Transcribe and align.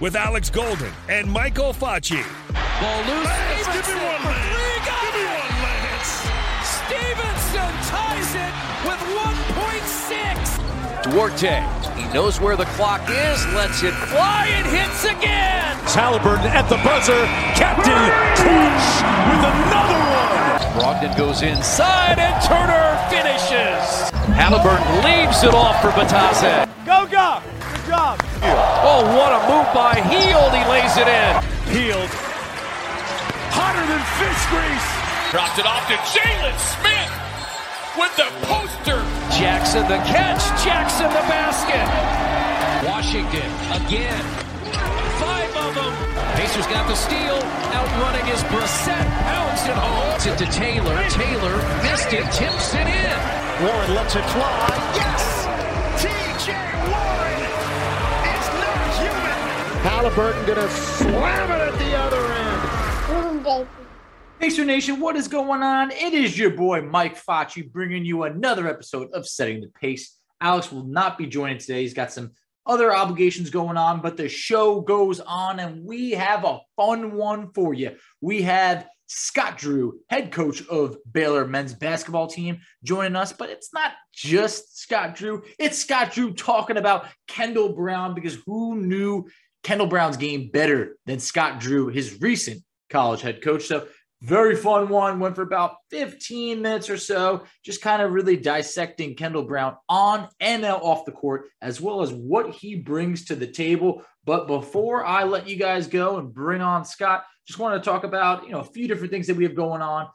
with 0.00 0.14
Alex 0.16 0.50
Golden 0.50 0.92
and 1.08 1.30
Michael 1.30 1.72
Facci. 1.72 2.22
Ball 2.80 2.98
loose. 3.06 3.24
Lance, 3.26 3.66
give 3.66 3.74
me 3.74 3.82
Stevenson 3.82 3.98
one, 3.98 4.24
Lance. 4.24 4.46
three. 4.46 4.78
Got 4.86 5.02
Give 5.02 5.14
me 5.14 5.24
one, 5.26 5.54
Lance. 5.66 6.12
Stevenson 6.62 7.72
ties 7.90 8.30
it 8.34 8.54
with 8.86 9.00
1.6. 9.18 11.02
Duarte, 11.02 11.56
he 11.98 12.04
knows 12.14 12.40
where 12.40 12.56
the 12.56 12.66
clock 12.76 13.02
is, 13.08 13.46
lets 13.54 13.82
it 13.82 13.92
fly 13.94 14.46
and 14.50 14.66
hits 14.66 15.04
again. 15.04 15.76
Halliburton 15.88 16.46
at 16.46 16.68
the 16.68 16.76
buzzer. 16.84 17.24
Captain 17.58 17.98
Cooch 18.38 18.86
with 19.26 19.42
another 19.50 19.98
one. 19.98 20.38
Brogdon 20.78 21.16
goes 21.16 21.42
inside 21.42 22.18
and 22.20 22.40
Turner 22.44 22.96
finishes. 23.10 24.10
Halliburton 24.36 25.02
leaves 25.02 25.42
it 25.42 25.54
off 25.54 25.80
for 25.82 25.88
Bitadze. 25.90 26.68
Go, 26.86 27.06
go. 27.10 27.40
Good 27.74 27.86
job. 27.86 28.20
Oh, 28.42 29.02
what 29.18 29.34
a 29.34 29.40
move 29.50 29.68
by 29.74 29.98
Hield. 30.06 30.52
He 30.54 30.62
lays 30.70 30.94
it 30.96 31.08
in. 31.08 31.32
Hield. 31.74 32.10
Hotter 33.50 33.84
than 33.90 34.02
fish 34.18 34.42
grease. 34.52 34.88
Dropped 35.30 35.58
it 35.58 35.66
off 35.66 35.84
to 35.90 35.96
Jalen 36.14 36.56
Smith 36.56 37.12
with 37.98 38.14
the 38.16 38.30
poster. 38.46 39.02
Jackson 39.34 39.82
the 39.88 39.98
catch. 40.06 40.42
Jackson 40.62 41.10
the 41.10 41.24
basket. 41.26 41.86
Washington 42.86 43.50
again. 43.74 44.24
Five 45.18 45.50
of 45.56 45.74
them. 45.74 45.92
Pacers 46.36 46.66
got 46.68 46.86
the 46.86 46.94
steal. 46.94 47.42
Outrunning 47.74 48.28
is 48.32 48.42
Brissett. 48.44 49.06
Pounds 49.26 49.66
it 49.66 49.74
home. 49.74 50.14
It's 50.14 50.26
it 50.26 50.38
to 50.38 50.46
Taylor. 50.46 50.96
Taylor 51.10 51.56
missed 51.82 52.12
it. 52.12 52.24
Tips 52.32 52.74
it 52.74 52.86
in. 52.86 53.18
Warren 53.66 53.94
lets 53.94 54.14
it 54.14 54.24
fly. 54.30 54.68
Yes! 54.94 55.37
Halliburton 59.82 60.46
gonna 60.46 60.68
slam 60.68 61.50
it 61.50 61.72
at 61.72 61.78
the 61.78 61.96
other 61.96 62.32
end. 62.32 63.68
Pacer 64.40 64.64
Nation, 64.64 65.00
what 65.00 65.16
is 65.16 65.26
going 65.26 65.62
on? 65.62 65.90
It 65.90 66.14
is 66.14 66.38
your 66.38 66.50
boy 66.50 66.82
Mike 66.82 67.20
Facci 67.20 67.70
bringing 67.70 68.04
you 68.04 68.22
another 68.22 68.68
episode 68.68 69.10
of 69.12 69.26
Setting 69.26 69.60
the 69.60 69.68
Pace. 69.80 70.16
Alex 70.40 70.70
will 70.70 70.84
not 70.84 71.18
be 71.18 71.26
joining 71.26 71.58
today. 71.58 71.82
He's 71.82 71.94
got 71.94 72.12
some 72.12 72.32
other 72.66 72.94
obligations 72.94 73.50
going 73.50 73.76
on, 73.76 74.00
but 74.00 74.16
the 74.16 74.28
show 74.28 74.80
goes 74.80 75.20
on 75.20 75.58
and 75.58 75.84
we 75.84 76.12
have 76.12 76.44
a 76.44 76.60
fun 76.76 77.14
one 77.14 77.50
for 77.52 77.74
you. 77.74 77.96
We 78.20 78.42
have 78.42 78.86
Scott 79.08 79.56
Drew, 79.56 80.00
head 80.10 80.30
coach 80.30 80.66
of 80.68 80.98
Baylor 81.10 81.46
men's 81.46 81.72
basketball 81.72 82.26
team, 82.26 82.60
joining 82.84 83.16
us, 83.16 83.32
but 83.32 83.48
it's 83.48 83.72
not 83.72 83.92
just 84.12 84.78
Scott 84.78 85.14
Drew. 85.14 85.42
It's 85.58 85.78
Scott 85.78 86.12
Drew 86.12 86.34
talking 86.34 86.76
about 86.76 87.06
Kendall 87.26 87.70
Brown 87.70 88.14
because 88.14 88.36
who 88.46 88.76
knew 88.76 89.26
Kendall 89.68 89.86
Brown's 89.86 90.16
game 90.16 90.48
better 90.50 90.96
than 91.04 91.18
Scott 91.18 91.60
Drew, 91.60 91.88
his 91.88 92.22
recent 92.22 92.62
college 92.88 93.20
head 93.20 93.42
coach? 93.42 93.66
So 93.66 93.86
very 94.22 94.56
fun 94.56 94.88
one. 94.88 95.20
Went 95.20 95.34
for 95.34 95.42
about 95.42 95.74
15 95.90 96.62
minutes 96.62 96.88
or 96.88 96.96
so, 96.96 97.44
just 97.62 97.82
kind 97.82 98.00
of 98.00 98.12
really 98.12 98.38
dissecting 98.38 99.14
Kendall 99.14 99.42
Brown 99.42 99.76
on 99.86 100.26
and 100.40 100.64
off 100.64 101.04
the 101.04 101.12
court, 101.12 101.48
as 101.60 101.82
well 101.82 102.00
as 102.00 102.10
what 102.14 102.54
he 102.54 102.76
brings 102.76 103.26
to 103.26 103.34
the 103.34 103.46
table. 103.46 104.02
But 104.24 104.46
before 104.46 105.04
I 105.04 105.24
let 105.24 105.46
you 105.46 105.56
guys 105.56 105.86
go 105.86 106.16
and 106.16 106.32
bring 106.32 106.62
on 106.62 106.86
Scott, 106.86 107.24
just 107.46 107.58
want 107.58 107.74
to 107.74 107.90
talk 107.90 108.04
about 108.04 108.46
you 108.46 108.52
know 108.52 108.60
a 108.60 108.64
few 108.64 108.88
different 108.88 109.12
things 109.12 109.26
that 109.26 109.36
we 109.36 109.44
have 109.44 109.54
going 109.54 109.82
on. 109.82 110.08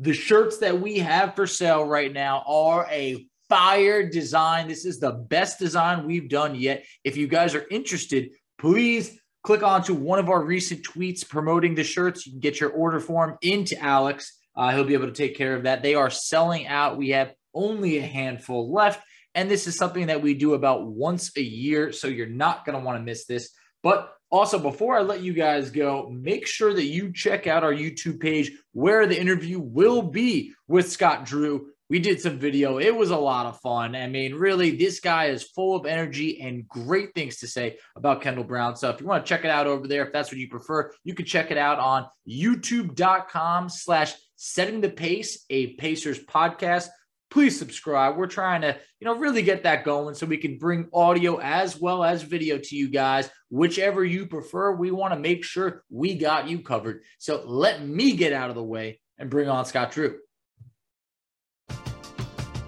The 0.00 0.14
shirts 0.14 0.58
that 0.58 0.80
we 0.80 0.98
have 0.98 1.36
for 1.36 1.46
sale 1.46 1.84
right 1.84 2.12
now 2.12 2.42
are 2.44 2.88
a 2.90 3.24
fire 3.48 4.10
design. 4.10 4.66
This 4.66 4.84
is 4.84 4.98
the 4.98 5.12
best 5.12 5.60
design 5.60 6.06
we've 6.06 6.28
done 6.28 6.56
yet. 6.56 6.84
If 7.04 7.16
you 7.16 7.28
guys 7.28 7.54
are 7.54 7.68
interested, 7.70 8.32
please 8.58 9.18
click 9.42 9.62
onto 9.62 9.94
one 9.94 10.18
of 10.18 10.28
our 10.28 10.42
recent 10.42 10.82
tweets 10.82 11.26
promoting 11.26 11.74
the 11.74 11.84
shirts. 11.84 12.26
You 12.26 12.32
can 12.32 12.40
get 12.40 12.60
your 12.60 12.70
order 12.70 12.98
form 12.98 13.38
into 13.42 13.78
Alex. 13.80 14.36
Uh, 14.56 14.72
he'll 14.72 14.84
be 14.84 14.94
able 14.94 15.06
to 15.06 15.12
take 15.12 15.36
care 15.36 15.54
of 15.54 15.64
that. 15.64 15.82
They 15.82 15.94
are 15.94 16.10
selling 16.10 16.66
out. 16.66 16.96
We 16.96 17.10
have 17.10 17.32
only 17.54 17.98
a 17.98 18.02
handful 18.02 18.72
left. 18.72 19.02
And 19.34 19.50
this 19.50 19.66
is 19.66 19.76
something 19.76 20.06
that 20.06 20.22
we 20.22 20.34
do 20.34 20.54
about 20.54 20.86
once 20.86 21.36
a 21.36 21.42
year. 21.42 21.92
So 21.92 22.08
you're 22.08 22.26
not 22.26 22.64
going 22.64 22.78
to 22.78 22.84
want 22.84 22.98
to 22.98 23.04
miss 23.04 23.26
this. 23.26 23.50
But 23.82 24.12
also, 24.30 24.58
before 24.58 24.98
I 24.98 25.02
let 25.02 25.20
you 25.20 25.32
guys 25.32 25.70
go, 25.70 26.10
make 26.10 26.46
sure 26.46 26.74
that 26.74 26.84
you 26.84 27.12
check 27.12 27.46
out 27.46 27.62
our 27.62 27.72
YouTube 27.72 28.18
page 28.18 28.50
where 28.72 29.06
the 29.06 29.20
interview 29.20 29.60
will 29.60 30.02
be 30.02 30.52
with 30.66 30.90
Scott 30.90 31.24
Drew. 31.24 31.68
We 31.88 32.00
did 32.00 32.20
some 32.20 32.38
video. 32.38 32.78
It 32.78 32.94
was 32.94 33.10
a 33.10 33.16
lot 33.16 33.46
of 33.46 33.60
fun. 33.60 33.94
I 33.94 34.08
mean, 34.08 34.34
really, 34.34 34.76
this 34.76 34.98
guy 34.98 35.26
is 35.26 35.44
full 35.44 35.76
of 35.76 35.86
energy 35.86 36.40
and 36.40 36.66
great 36.66 37.14
things 37.14 37.36
to 37.38 37.46
say 37.46 37.78
about 37.94 38.22
Kendall 38.22 38.44
Brown. 38.44 38.74
So 38.76 38.90
if 38.90 39.00
you 39.00 39.06
want 39.06 39.24
to 39.24 39.28
check 39.28 39.44
it 39.44 39.50
out 39.50 39.68
over 39.68 39.86
there, 39.86 40.04
if 40.04 40.12
that's 40.12 40.30
what 40.30 40.38
you 40.38 40.48
prefer, 40.48 40.90
you 41.04 41.14
can 41.14 41.26
check 41.26 41.50
it 41.52 41.58
out 41.58 41.78
on 41.78 42.06
youtube.com 42.28 43.68
slash 43.68 44.14
setting 44.34 44.80
the 44.80 44.90
pace, 44.90 45.44
a 45.48 45.74
Pacers 45.74 46.18
podcast. 46.24 46.88
Please 47.30 47.58
subscribe. 47.58 48.16
We're 48.16 48.26
trying 48.26 48.62
to, 48.62 48.76
you 49.00 49.04
know, 49.04 49.16
really 49.16 49.42
get 49.42 49.64
that 49.64 49.84
going 49.84 50.14
so 50.14 50.26
we 50.26 50.36
can 50.36 50.58
bring 50.58 50.88
audio 50.92 51.38
as 51.40 51.78
well 51.78 52.04
as 52.04 52.22
video 52.22 52.58
to 52.58 52.76
you 52.76 52.88
guys, 52.88 53.28
whichever 53.50 54.04
you 54.04 54.26
prefer. 54.26 54.74
We 54.74 54.90
want 54.90 55.12
to 55.12 55.20
make 55.20 55.44
sure 55.44 55.84
we 55.90 56.16
got 56.16 56.48
you 56.48 56.60
covered. 56.60 57.02
So 57.18 57.42
let 57.44 57.84
me 57.84 58.16
get 58.16 58.32
out 58.32 58.50
of 58.50 58.56
the 58.56 58.62
way 58.62 59.00
and 59.18 59.30
bring 59.30 59.48
on 59.48 59.64
Scott 59.64 59.92
Drew. 59.92 60.18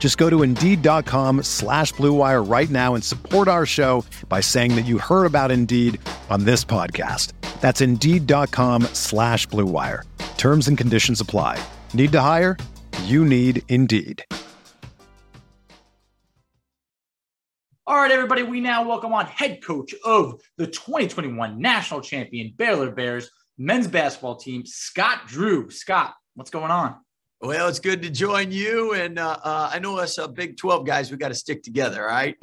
Just 0.00 0.18
go 0.18 0.28
to 0.28 0.42
Indeed.com 0.42 1.44
slash 1.44 1.92
BlueWire 1.94 2.50
right 2.50 2.68
now 2.70 2.94
and 2.96 3.04
support 3.04 3.46
our 3.46 3.66
show 3.66 4.04
by 4.28 4.40
saying 4.40 4.74
that 4.74 4.86
you 4.86 4.98
heard 4.98 5.26
about 5.26 5.52
Indeed 5.52 6.00
on 6.30 6.44
this 6.44 6.64
podcast. 6.64 7.34
That's 7.60 7.80
Indeed.com 7.80 8.84
slash 8.94 9.46
BlueWire. 9.48 10.02
Terms 10.38 10.66
and 10.66 10.76
conditions 10.76 11.20
apply. 11.20 11.62
Need 11.92 12.12
to 12.12 12.20
hire? 12.22 12.56
You 13.04 13.24
need 13.24 13.62
Indeed. 13.68 14.24
All 17.86 17.96
right, 17.96 18.10
everybody, 18.10 18.44
we 18.44 18.60
now 18.60 18.86
welcome 18.86 19.12
on 19.12 19.26
head 19.26 19.62
coach 19.62 19.94
of 20.04 20.40
the 20.56 20.66
2021 20.66 21.60
national 21.60 22.00
champion 22.00 22.54
Baylor 22.56 22.90
Bears 22.90 23.28
men's 23.58 23.86
basketball 23.86 24.36
team, 24.36 24.64
Scott 24.64 25.26
Drew. 25.26 25.70
Scott, 25.70 26.14
what's 26.34 26.50
going 26.50 26.70
on? 26.70 26.96
Well, 27.42 27.68
it's 27.68 27.78
good 27.78 28.02
to 28.02 28.10
join 28.10 28.52
you. 28.52 28.92
And 28.92 29.18
uh, 29.18 29.38
uh, 29.42 29.70
I 29.72 29.78
know 29.78 29.96
us 29.96 30.18
uh, 30.18 30.28
Big 30.28 30.58
12 30.58 30.84
guys, 30.84 31.10
we 31.10 31.16
got 31.16 31.28
to 31.28 31.34
stick 31.34 31.62
together, 31.62 32.04
right? 32.04 32.36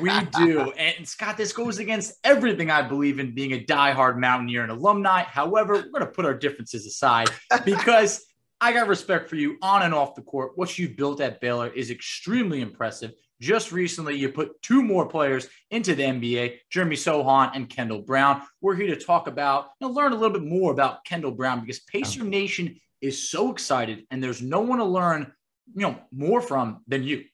we 0.00 0.12
do. 0.38 0.70
And 0.72 1.06
Scott, 1.06 1.36
this 1.36 1.52
goes 1.52 1.80
against 1.80 2.14
everything 2.22 2.70
I 2.70 2.82
believe 2.82 3.18
in 3.18 3.34
being 3.34 3.54
a 3.54 3.64
diehard 3.64 4.18
Mountaineer 4.18 4.62
and 4.62 4.70
alumni. 4.70 5.24
However, 5.24 5.74
we're 5.74 5.90
going 5.90 6.00
to 6.00 6.06
put 6.06 6.24
our 6.24 6.34
differences 6.34 6.86
aside 6.86 7.28
because 7.64 8.24
I 8.60 8.72
got 8.72 8.86
respect 8.86 9.28
for 9.28 9.34
you 9.34 9.56
on 9.62 9.82
and 9.82 9.92
off 9.92 10.14
the 10.14 10.22
court. 10.22 10.52
What 10.54 10.78
you've 10.78 10.96
built 10.96 11.20
at 11.20 11.40
Baylor 11.40 11.66
is 11.68 11.90
extremely 11.90 12.60
impressive. 12.60 13.14
Just 13.40 13.72
recently, 13.72 14.16
you 14.16 14.28
put 14.28 14.62
two 14.62 14.80
more 14.80 15.06
players 15.06 15.48
into 15.72 15.96
the 15.96 16.04
NBA, 16.04 16.58
Jeremy 16.70 16.96
Sochan 16.96 17.50
and 17.54 17.68
Kendall 17.68 18.00
Brown. 18.00 18.42
We're 18.60 18.76
here 18.76 18.94
to 18.94 19.04
talk 19.04 19.26
about 19.26 19.70
and 19.80 19.92
learn 19.92 20.12
a 20.12 20.16
little 20.16 20.38
bit 20.38 20.48
more 20.48 20.70
about 20.70 21.04
Kendall 21.04 21.32
Brown 21.32 21.60
because 21.60 21.80
Pacer 21.80 22.22
Nation 22.22 22.76
is 23.00 23.30
so 23.30 23.52
excited 23.52 24.04
and 24.10 24.22
there's 24.22 24.42
no 24.42 24.60
one 24.60 24.78
to 24.78 24.84
learn, 24.84 25.32
you 25.74 25.82
know, 25.82 25.98
more 26.12 26.40
from 26.40 26.82
than 26.86 27.02
you. 27.02 27.24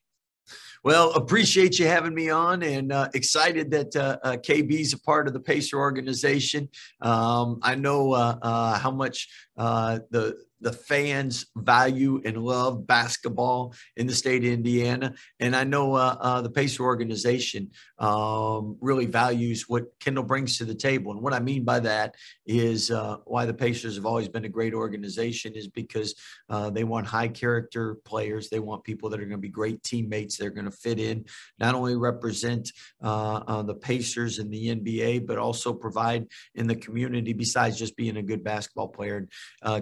Well, 0.84 1.12
appreciate 1.12 1.78
you 1.78 1.86
having 1.86 2.14
me 2.14 2.30
on 2.30 2.62
and 2.64 2.90
uh, 2.90 3.08
excited 3.14 3.70
that 3.70 3.94
uh, 3.94 4.18
uh, 4.24 4.32
KB 4.32 4.72
is 4.72 4.92
a 4.92 5.00
part 5.00 5.28
of 5.28 5.32
the 5.32 5.40
Pacer 5.40 5.78
organization. 5.78 6.68
Um, 7.00 7.60
I 7.62 7.76
know 7.76 8.12
uh, 8.12 8.38
uh, 8.42 8.78
how 8.78 8.90
much 8.90 9.28
uh, 9.56 10.00
the 10.10 10.36
the 10.62 10.72
fans 10.72 11.46
value 11.56 12.22
and 12.24 12.38
love 12.38 12.86
basketball 12.86 13.74
in 13.96 14.06
the 14.06 14.14
state 14.14 14.44
of 14.44 14.50
Indiana. 14.50 15.14
And 15.40 15.56
I 15.56 15.64
know 15.64 15.94
uh, 15.94 16.16
uh, 16.20 16.40
the 16.40 16.50
Pacer 16.50 16.84
organization 16.84 17.70
um, 17.98 18.76
really 18.80 19.06
values 19.06 19.68
what 19.68 19.98
Kendall 19.98 20.24
brings 20.24 20.58
to 20.58 20.64
the 20.64 20.74
table. 20.74 21.12
And 21.12 21.20
what 21.20 21.34
I 21.34 21.40
mean 21.40 21.64
by 21.64 21.80
that 21.80 22.14
is 22.46 22.90
uh, 22.90 23.16
why 23.24 23.44
the 23.44 23.54
Pacers 23.54 23.96
have 23.96 24.06
always 24.06 24.28
been 24.28 24.44
a 24.44 24.48
great 24.48 24.72
organization 24.72 25.54
is 25.54 25.68
because 25.68 26.14
uh, 26.48 26.70
they 26.70 26.84
want 26.84 27.06
high 27.06 27.28
character 27.28 27.96
players. 28.04 28.48
They 28.48 28.60
want 28.60 28.84
people 28.84 29.10
that 29.10 29.20
are 29.20 29.24
going 29.24 29.32
to 29.32 29.38
be 29.38 29.48
great 29.48 29.82
teammates. 29.82 30.36
They're 30.36 30.50
going 30.50 30.70
to 30.70 30.70
fit 30.70 31.00
in, 31.00 31.24
not 31.58 31.74
only 31.74 31.96
represent 31.96 32.70
uh, 33.02 33.40
uh, 33.46 33.62
the 33.62 33.74
Pacers 33.74 34.38
in 34.38 34.48
the 34.48 34.74
NBA, 34.76 35.26
but 35.26 35.38
also 35.38 35.72
provide 35.72 36.26
in 36.54 36.68
the 36.68 36.76
community 36.76 37.32
besides 37.32 37.78
just 37.78 37.96
being 37.96 38.16
a 38.16 38.22
good 38.22 38.44
basketball 38.44 38.88
player. 38.88 39.26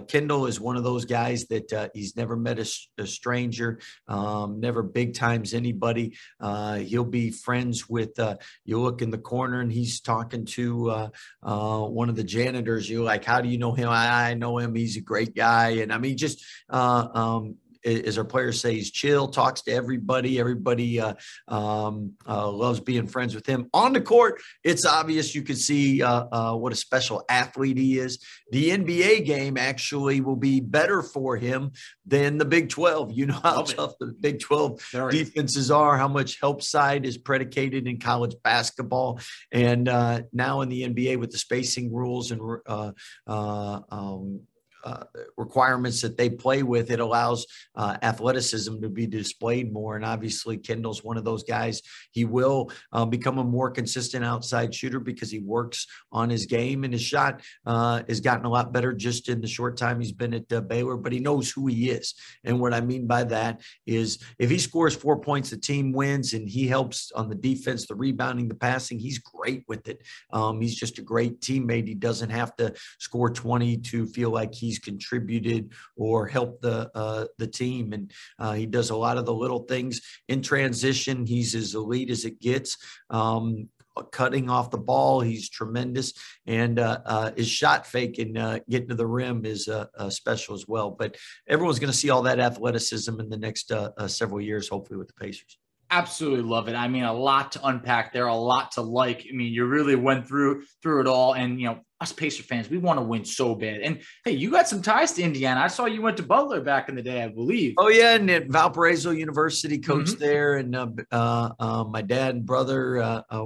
Kendall 0.07 0.47
is 0.47 0.59
one 0.59 0.70
one 0.71 0.77
of 0.77 0.85
those 0.85 1.03
guys 1.03 1.47
that 1.47 1.73
uh, 1.73 1.89
he's 1.93 2.15
never 2.15 2.37
met 2.37 2.57
a, 2.57 2.65
a 2.97 3.05
stranger, 3.05 3.77
um, 4.07 4.61
never 4.61 4.81
big 4.81 5.13
times 5.13 5.53
anybody. 5.53 6.15
Uh, 6.39 6.75
he'll 6.75 7.03
be 7.03 7.29
friends 7.29 7.89
with. 7.89 8.17
Uh, 8.17 8.37
you 8.63 8.79
look 8.79 9.01
in 9.01 9.11
the 9.11 9.17
corner 9.17 9.59
and 9.59 9.69
he's 9.69 9.99
talking 9.99 10.45
to 10.45 10.89
uh, 10.89 11.09
uh, 11.43 11.81
one 11.81 12.07
of 12.07 12.15
the 12.15 12.23
janitors. 12.23 12.89
You're 12.89 13.03
like, 13.03 13.25
how 13.25 13.41
do 13.41 13.49
you 13.49 13.57
know 13.57 13.73
him? 13.73 13.89
I, 13.89 14.29
I 14.29 14.33
know 14.33 14.59
him. 14.59 14.73
He's 14.73 14.95
a 14.95 15.01
great 15.01 15.35
guy, 15.35 15.71
and 15.81 15.91
I 15.91 15.97
mean, 15.97 16.15
just 16.15 16.41
uh, 16.69 17.05
um, 17.13 17.57
as 17.85 18.17
our 18.17 18.25
players 18.25 18.61
say, 18.61 18.75
he's 18.75 18.91
chill, 18.91 19.27
talks 19.27 19.61
to 19.63 19.71
everybody. 19.71 20.39
Everybody 20.39 20.99
uh, 20.99 21.13
um, 21.47 22.13
uh, 22.27 22.49
loves 22.49 22.79
being 22.79 23.07
friends 23.07 23.35
with 23.35 23.45
him. 23.45 23.69
On 23.73 23.93
the 23.93 24.01
court, 24.01 24.41
it's 24.63 24.85
obvious 24.85 25.35
you 25.35 25.41
can 25.41 25.55
see 25.55 26.01
uh, 26.01 26.25
uh 26.31 26.55
what 26.55 26.73
a 26.73 26.75
special 26.75 27.23
athlete 27.29 27.77
he 27.77 27.97
is. 27.97 28.23
The 28.51 28.71
NBA 28.71 29.25
game 29.25 29.57
actually 29.57 30.21
will 30.21 30.35
be 30.35 30.59
better 30.59 31.01
for 31.01 31.37
him 31.37 31.71
than 32.05 32.37
the 32.37 32.45
Big 32.45 32.69
12. 32.69 33.11
You 33.13 33.27
know 33.27 33.39
how 33.41 33.57
Love 33.57 33.75
tough 33.75 33.91
it. 33.93 33.99
the 33.99 34.13
Big 34.19 34.39
12 34.39 34.81
defenses 35.09 35.71
are, 35.71 35.97
how 35.97 36.07
much 36.07 36.39
help 36.39 36.61
side 36.61 37.05
is 37.05 37.17
predicated 37.17 37.87
in 37.87 37.99
college 37.99 38.35
basketball. 38.43 39.19
And 39.51 39.87
uh, 39.87 40.21
now 40.33 40.61
in 40.61 40.69
the 40.69 40.83
NBA 40.83 41.19
with 41.19 41.31
the 41.31 41.37
spacing 41.37 41.93
rules 41.93 42.31
and 42.31 42.41
uh, 42.65 42.91
um, 43.27 44.41
uh, 44.83 45.03
requirements 45.37 46.01
that 46.01 46.17
they 46.17 46.29
play 46.29 46.63
with, 46.63 46.91
it 46.91 46.99
allows 46.99 47.45
uh, 47.75 47.97
athleticism 48.01 48.81
to 48.81 48.89
be 48.89 49.07
displayed 49.07 49.71
more. 49.71 49.95
And 49.95 50.05
obviously, 50.05 50.57
Kendall's 50.57 51.03
one 51.03 51.17
of 51.17 51.23
those 51.23 51.43
guys. 51.43 51.81
He 52.11 52.25
will 52.25 52.71
uh, 52.91 53.05
become 53.05 53.37
a 53.37 53.43
more 53.43 53.69
consistent 53.71 54.25
outside 54.25 54.73
shooter 54.73 54.99
because 54.99 55.31
he 55.31 55.39
works 55.39 55.87
on 56.11 56.29
his 56.29 56.45
game 56.45 56.83
and 56.83 56.93
his 56.93 57.01
shot 57.01 57.41
uh, 57.65 58.01
has 58.07 58.19
gotten 58.19 58.45
a 58.45 58.49
lot 58.49 58.73
better 58.73 58.93
just 58.93 59.29
in 59.29 59.41
the 59.41 59.47
short 59.47 59.77
time 59.77 59.99
he's 59.99 60.11
been 60.11 60.33
at 60.33 60.51
uh, 60.51 60.61
Baylor. 60.61 60.97
But 60.97 61.13
he 61.13 61.19
knows 61.19 61.51
who 61.51 61.67
he 61.67 61.89
is. 61.89 62.13
And 62.43 62.59
what 62.59 62.73
I 62.73 62.81
mean 62.81 63.07
by 63.07 63.23
that 63.25 63.61
is 63.85 64.19
if 64.39 64.49
he 64.49 64.57
scores 64.57 64.95
four 64.95 65.19
points, 65.19 65.49
the 65.49 65.57
team 65.57 65.91
wins, 65.91 66.33
and 66.33 66.47
he 66.47 66.67
helps 66.67 67.11
on 67.13 67.29
the 67.29 67.35
defense, 67.35 67.87
the 67.87 67.95
rebounding, 67.95 68.47
the 68.47 68.55
passing. 68.55 68.99
He's 68.99 69.19
great 69.19 69.63
with 69.67 69.87
it. 69.87 70.01
Um, 70.31 70.61
he's 70.61 70.75
just 70.75 70.97
a 70.99 71.01
great 71.01 71.39
teammate. 71.41 71.87
He 71.87 71.95
doesn't 71.95 72.29
have 72.29 72.55
to 72.57 72.73
score 72.99 73.29
20 73.29 73.77
to 73.77 74.05
feel 74.07 74.29
like 74.29 74.53
he's 74.53 74.70
he's 74.71 74.79
contributed 74.79 75.73
or 75.97 76.27
helped 76.27 76.61
the 76.61 76.89
uh, 76.95 77.25
the 77.37 77.47
team. 77.47 77.91
And 77.91 78.11
uh, 78.39 78.53
he 78.53 78.65
does 78.65 78.89
a 78.89 78.95
lot 78.95 79.17
of 79.17 79.25
the 79.25 79.33
little 79.33 79.63
things 79.63 80.01
in 80.29 80.41
transition. 80.41 81.25
He's 81.25 81.55
as 81.55 81.75
elite 81.75 82.09
as 82.09 82.23
it 82.25 82.39
gets. 82.39 82.77
Um, 83.09 83.67
cutting 84.13 84.49
off 84.49 84.71
the 84.71 84.77
ball. 84.77 85.19
He's 85.19 85.49
tremendous, 85.49 86.13
and 86.45 86.79
uh, 86.79 86.99
uh, 87.05 87.31
his 87.35 87.49
shot 87.49 87.85
fake 87.85 88.19
and 88.19 88.37
uh, 88.37 88.59
getting 88.69 88.87
to 88.87 88.95
the 88.95 89.05
rim 89.05 89.45
is 89.45 89.67
uh, 89.67 89.87
uh, 89.97 90.09
special 90.09 90.55
as 90.55 90.65
well. 90.65 90.91
But 90.91 91.17
everyone's 91.45 91.77
going 91.77 91.91
to 91.91 91.97
see 91.97 92.09
all 92.09 92.21
that 92.21 92.39
athleticism 92.39 93.19
in 93.19 93.29
the 93.29 93.37
next 93.37 93.69
uh, 93.69 94.07
several 94.07 94.39
years, 94.39 94.69
hopefully, 94.69 94.97
with 94.97 95.09
the 95.09 95.13
Pacers. 95.13 95.57
Absolutely 95.89 96.43
love 96.43 96.69
it. 96.69 96.75
I 96.75 96.87
mean, 96.87 97.03
a 97.03 97.13
lot 97.13 97.51
to 97.51 97.67
unpack 97.67 98.13
there, 98.13 98.27
a 98.27 98.33
lot 98.33 98.71
to 98.73 98.81
like. 98.81 99.27
I 99.29 99.35
mean, 99.35 99.51
you 99.51 99.65
really 99.65 99.97
went 99.97 100.25
through 100.25 100.63
through 100.81 101.01
it 101.01 101.07
all, 101.07 101.33
and 101.33 101.59
you 101.59 101.67
know, 101.67 101.79
us 102.01 102.11
Pacer 102.11 102.41
fans, 102.41 102.69
we 102.69 102.79
want 102.79 102.97
to 102.97 103.03
win 103.03 103.23
so 103.23 103.53
bad. 103.53 103.81
And 103.81 104.01
hey, 104.25 104.31
you 104.31 104.49
got 104.49 104.67
some 104.67 104.81
ties 104.81 105.11
to 105.13 105.21
Indiana. 105.21 105.61
I 105.61 105.67
saw 105.67 105.85
you 105.85 106.01
went 106.01 106.17
to 106.17 106.23
Butler 106.23 106.59
back 106.59 106.89
in 106.89 106.95
the 106.95 107.01
day, 107.01 107.23
I 107.23 107.27
believe. 107.27 107.75
Oh 107.77 107.89
yeah, 107.89 108.15
and 108.15 108.29
at 108.31 108.47
Valparaiso 108.47 109.11
University, 109.11 109.77
coached 109.77 110.13
mm-hmm. 110.13 110.23
there, 110.23 110.57
and 110.57 110.75
uh, 110.75 110.87
uh, 111.11 111.49
uh, 111.59 111.83
my 111.83 112.01
dad 112.01 112.35
and 112.35 112.45
brother, 112.45 112.97
uh, 112.97 113.21
uh, 113.29 113.45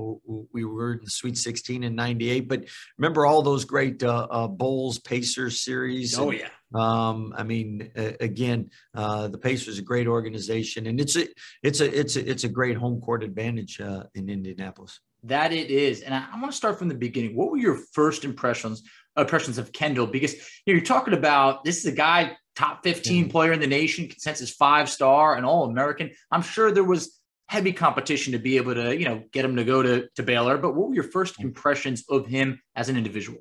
we 0.54 0.64
were 0.64 0.94
in 0.94 1.00
the 1.04 1.10
Sweet 1.10 1.38
16 1.38 1.84
in 1.84 1.96
'98. 1.96 2.48
But 2.48 2.66
remember 2.98 3.26
all 3.26 3.42
those 3.42 3.66
great 3.66 4.02
uh, 4.02 4.48
Bulls 4.48 5.00
Pacers 5.00 5.62
series. 5.62 6.18
Oh 6.18 6.30
and, 6.30 6.40
yeah. 6.40 6.50
Um, 6.74 7.34
I 7.38 7.44
mean, 7.44 7.92
again, 7.96 8.70
the 8.94 9.40
Pacers 9.42 9.80
a 9.80 9.82
great 9.82 10.08
organization, 10.08 10.88
and 10.88 11.00
it's 11.00 11.16
a 11.16 11.28
it's 11.62 11.82
a 11.82 12.00
it's 12.00 12.16
a 12.16 12.30
it's 12.30 12.44
a 12.46 12.50
great 12.50 12.78
home 12.78 13.02
court 13.02 13.24
advantage 13.24 13.80
in 13.80 14.30
Indianapolis 14.30 15.00
that 15.26 15.52
it 15.52 15.70
is. 15.70 16.02
And 16.02 16.14
I, 16.14 16.26
I 16.34 16.40
want 16.40 16.52
to 16.52 16.58
start 16.58 16.80
from 16.80 16.88
the 16.88 16.96
beginning. 16.96 17.36
What 17.36 17.52
were 17.52 17.58
your 17.58 17.78
first 17.94 18.24
impressions 18.24 18.84
impressions 19.18 19.58
of 19.58 19.72
Kendall? 19.72 20.08
Because 20.08 20.34
you 20.34 20.74
know, 20.74 20.74
you're 20.74 20.82
talking 20.82 21.14
about 21.14 21.64
this 21.64 21.78
is 21.80 21.86
a 21.86 21.96
guy 21.96 22.38
top 22.56 22.84
15 22.84 23.24
mm-hmm. 23.24 23.32
player 23.32 23.52
in 23.52 23.60
the 23.60 23.68
nation, 23.68 24.08
consensus 24.08 24.52
five 24.52 24.90
star, 24.90 25.36
and 25.36 25.46
all 25.46 25.66
American. 25.66 26.12
I'm 26.32 26.42
sure 26.42 26.72
there 26.72 26.84
was 26.84 27.20
heavy 27.48 27.74
competition 27.74 28.34
to 28.34 28.40
be 28.40 28.58
able 28.58 28.74
to 28.74 28.98
you 28.98 29.06
know 29.06 29.24
get 29.32 29.46
him 29.46 29.56
to 29.56 29.64
go 29.64 29.82
to 29.82 30.08
to 30.16 30.24
Baylor. 30.24 30.58
But 30.58 30.76
what 30.76 30.90
were 30.90 30.96
your 30.96 31.04
first 31.04 31.36
mm-hmm. 31.36 31.48
impressions 31.48 32.04
of 32.10 32.28
him 32.28 32.62
as 32.76 32.90
an 32.90 32.98
individual? 32.98 33.40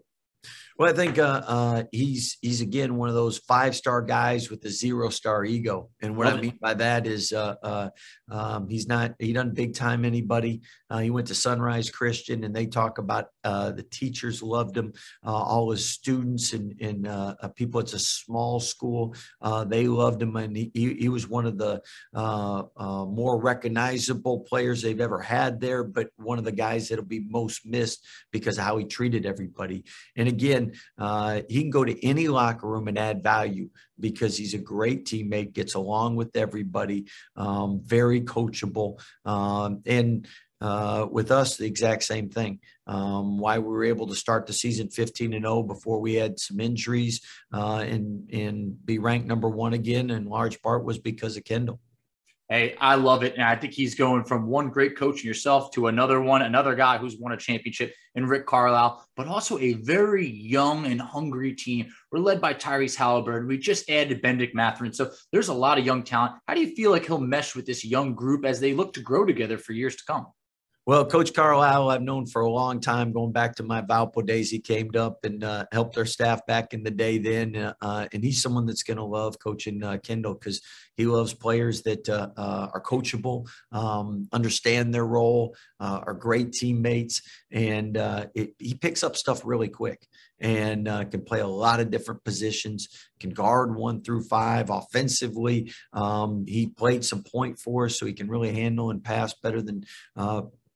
Well, 0.77 0.91
I 0.91 0.93
think 0.93 1.19
uh, 1.21 1.43
uh, 1.47 1.83
he's 1.93 2.37
he's 2.43 2.61
again 2.61 2.97
one 2.97 3.09
of 3.09 3.15
those 3.15 3.39
five 3.39 3.77
star 3.77 4.03
guys 4.03 4.51
with 4.51 4.65
a 4.65 4.71
zero 4.71 5.09
star 5.09 5.45
ego, 5.45 5.91
and 6.03 6.17
what 6.17 6.27
Love 6.27 6.39
I 6.39 6.41
mean 6.41 6.51
it. 6.51 6.61
by 6.61 6.75
that 6.75 7.07
is 7.07 7.33
uh, 7.33 7.55
uh, 7.63 7.91
um, 8.29 8.69
he's 8.69 8.89
not 8.89 9.15
he 9.21 9.33
doesn't 9.33 9.55
big 9.55 9.75
time 9.75 10.05
anybody. 10.05 10.63
Uh, 10.91 10.99
he 10.99 11.11
went 11.11 11.29
to 11.29 11.35
Sunrise 11.35 11.91
Christian, 11.91 12.43
and 12.43 12.55
they 12.55 12.67
talk 12.67 12.99
about 12.99 13.27
uh, 13.45 13.71
the 13.71 13.85
teachers 13.85 14.43
loved 14.43 14.77
him, 14.77 14.93
all 15.23 15.71
his 15.71 15.89
students 15.89 16.53
and 16.53 16.75
and 16.81 17.55
people. 17.55 17.79
It's 17.79 17.93
a 17.93 17.99
small 18.01 18.59
school. 18.59 19.15
they 19.67 19.87
loved 19.87 20.23
him, 20.23 20.35
and 20.35 20.57
he, 20.57 20.73
he 20.75 21.09
was 21.09 21.29
one 21.29 21.47
of 21.47 21.57
the 21.57 21.83
more 22.13 23.41
recognizable 23.41 24.41
players 24.41 24.83
they've 24.83 25.01
ever 25.01 25.21
had 25.21 25.61
there. 25.61 25.85
But 25.85 26.09
one 26.17 26.39
of 26.39 26.45
the 26.45 26.53
guys 26.53 26.89
that'll 26.89 27.05
be 27.05 27.21
most 27.21 27.65
missed 27.65 28.05
because 28.33 28.59
of 28.59 28.65
how 28.65 28.77
he 28.77 28.87
treated 28.87 29.25
everybody. 29.25 29.85
And 30.17 30.27
again 30.27 30.64
uh, 30.99 31.43
he 31.49 31.61
can 31.61 31.71
go 31.71 31.85
to 31.85 32.05
any 32.05 32.29
locker 32.29 32.67
room 32.67 32.89
and 32.89 32.99
add 32.99 33.23
value 33.23 33.69
because 33.99 34.37
he's 34.37 34.55
a 34.55 34.59
great 34.59 35.05
teammate, 35.05 35.53
gets 35.53 35.75
along 35.75 36.17
with 36.17 36.37
everybody, 36.37 37.07
um, 37.37 37.81
very 37.85 38.23
coachable, 38.23 39.01
um, 39.25 39.83
and 39.87 40.27
uh, 40.61 41.07
with 41.11 41.31
us, 41.31 41.57
the 41.57 41.67
exact 41.67 42.05
same 42.05 42.31
thing. 42.31 42.59
Um, 42.87 43.39
why 43.39 43.59
we 43.59 43.69
were 43.69 43.85
able 43.85 44.07
to 44.07 44.15
start 44.15 44.47
the 44.47 44.53
season 44.53 44.89
15 44.89 45.35
and 45.35 45.45
0 45.45 45.63
before 45.65 46.01
we 46.01 46.15
had 46.15 46.39
some 46.39 46.61
injuries 46.61 47.21
uh, 47.53 47.85
and 47.87 48.31
and 48.33 48.85
be 48.85 48.99
ranked 48.99 49.27
number 49.27 49.49
one 49.49 49.75
again, 49.75 50.11
in 50.11 50.25
large 50.25 50.63
part 50.63 50.85
was 50.85 50.99
because 50.99 51.37
of 51.37 51.45
Kendall. 51.45 51.81
Hey, 52.51 52.77
I 52.79 52.97
love 52.97 53.23
it. 53.23 53.35
And 53.35 53.43
I 53.43 53.57
think 53.57 53.73
he's 53.73 53.95
going 53.95 54.25
from 54.25 54.47
one 54.47 54.69
great 54.69 54.99
coach 54.99 55.25
yourself 55.25 55.71
to 55.73 55.87
another 55.87 56.21
one, 56.21 56.43
another 56.43 56.75
guy 56.75 56.99
who's 56.99 57.17
won 57.17 57.33
a 57.33 57.39
championship 57.39 57.95
in 58.15 58.27
Rick 58.27 58.45
Carlisle, 58.45 59.03
but 59.17 59.27
also 59.27 59.59
a 59.59 59.73
very 59.75 60.29
young 60.29 60.85
and 60.85 61.01
hungry 61.01 61.55
team. 61.55 61.91
We're 62.13 62.19
led 62.19 62.43
by 62.43 62.53
Tyrese 62.53 62.97
Halliburton. 62.97 63.49
We 63.49 63.57
just 63.57 63.89
added 63.89 64.21
Bennedict 64.21 64.55
Mathurin. 64.55 64.93
So 64.93 65.11
there's 65.33 65.49
a 65.49 65.55
lot 65.55 65.79
of 65.79 65.87
young 65.87 66.03
talent. 66.03 66.35
How 66.47 66.55
do 66.55 66.61
you 66.61 66.75
feel 66.75 66.91
like 66.91 67.07
he'll 67.07 67.19
mesh 67.19 67.57
with 67.57 67.65
this 67.65 67.83
young 67.83 68.15
group 68.15 68.45
as 68.45 68.61
they 68.61 68.75
look 68.75 68.93
to 68.95 69.01
grow 69.01 69.25
together 69.25 69.57
for 69.57 69.73
years 69.73 69.97
to 69.97 70.03
come? 70.07 70.27
Well, 70.87 71.07
Coach 71.07 71.33
Carlisle, 71.33 71.89
I've 71.89 72.03
known 72.03 72.27
for 72.27 72.43
a 72.43 72.51
long 72.51 72.79
time, 72.79 73.11
going 73.11 73.33
back 73.33 73.55
to 73.57 73.63
my 73.63 73.81
Valpo 73.81 74.25
days. 74.25 74.51
He 74.51 74.59
came 74.59 74.91
up 74.95 75.25
and 75.25 75.43
uh, 75.43 75.65
helped 75.73 75.97
our 75.97 76.05
staff 76.05 76.45
back 76.45 76.75
in 76.75 76.83
the 76.83 76.91
day 76.91 77.17
then. 77.17 77.57
Uh, 77.81 78.07
and 78.13 78.23
he's 78.23 78.43
someone 78.43 78.67
that's 78.67 78.83
going 78.83 78.99
to 78.99 79.05
love 79.05 79.39
coaching 79.39 79.83
uh, 79.83 79.97
Kendall 80.03 80.35
because 80.35 80.61
he 80.99 81.07
loves 81.07 81.33
players 81.33 81.81
that 81.85 82.07
uh, 82.11 82.29
uh, 82.37 82.69
are 82.75 82.83
coachable, 82.83 83.49
um, 83.73 84.29
understand 84.31 84.93
their 84.93 85.07
role, 85.07 85.57
uh, 85.81 86.01
are 86.07 86.13
great 86.13 86.53
teammates. 86.53 87.23
And 87.51 87.97
it, 88.35 88.53
he 88.59 88.75
picks 88.75 89.03
up 89.03 89.17
stuff 89.17 89.41
really 89.43 89.69
quick 89.69 90.07
and 90.45 90.87
can 91.11 91.23
play 91.23 91.41
a 91.41 91.47
lot 91.47 91.81
of 91.81 91.91
different 91.91 92.23
positions, 92.23 92.89
can 93.19 93.31
guard 93.31 93.75
one 93.75 94.03
through 94.03 94.23
five 94.23 94.71
offensively. 94.71 95.73
Um, 95.93 96.45
he 96.47 96.69
played 96.69 97.05
some 97.05 97.25
point 97.25 97.59
for 97.59 97.87
us, 97.87 97.99
so 97.99 98.07
he 98.07 98.13
can 98.13 98.29
really 98.29 98.53
handle 98.53 98.91
and 98.91 99.03
pass 99.03 99.35
better 99.35 99.61
than 99.63 99.85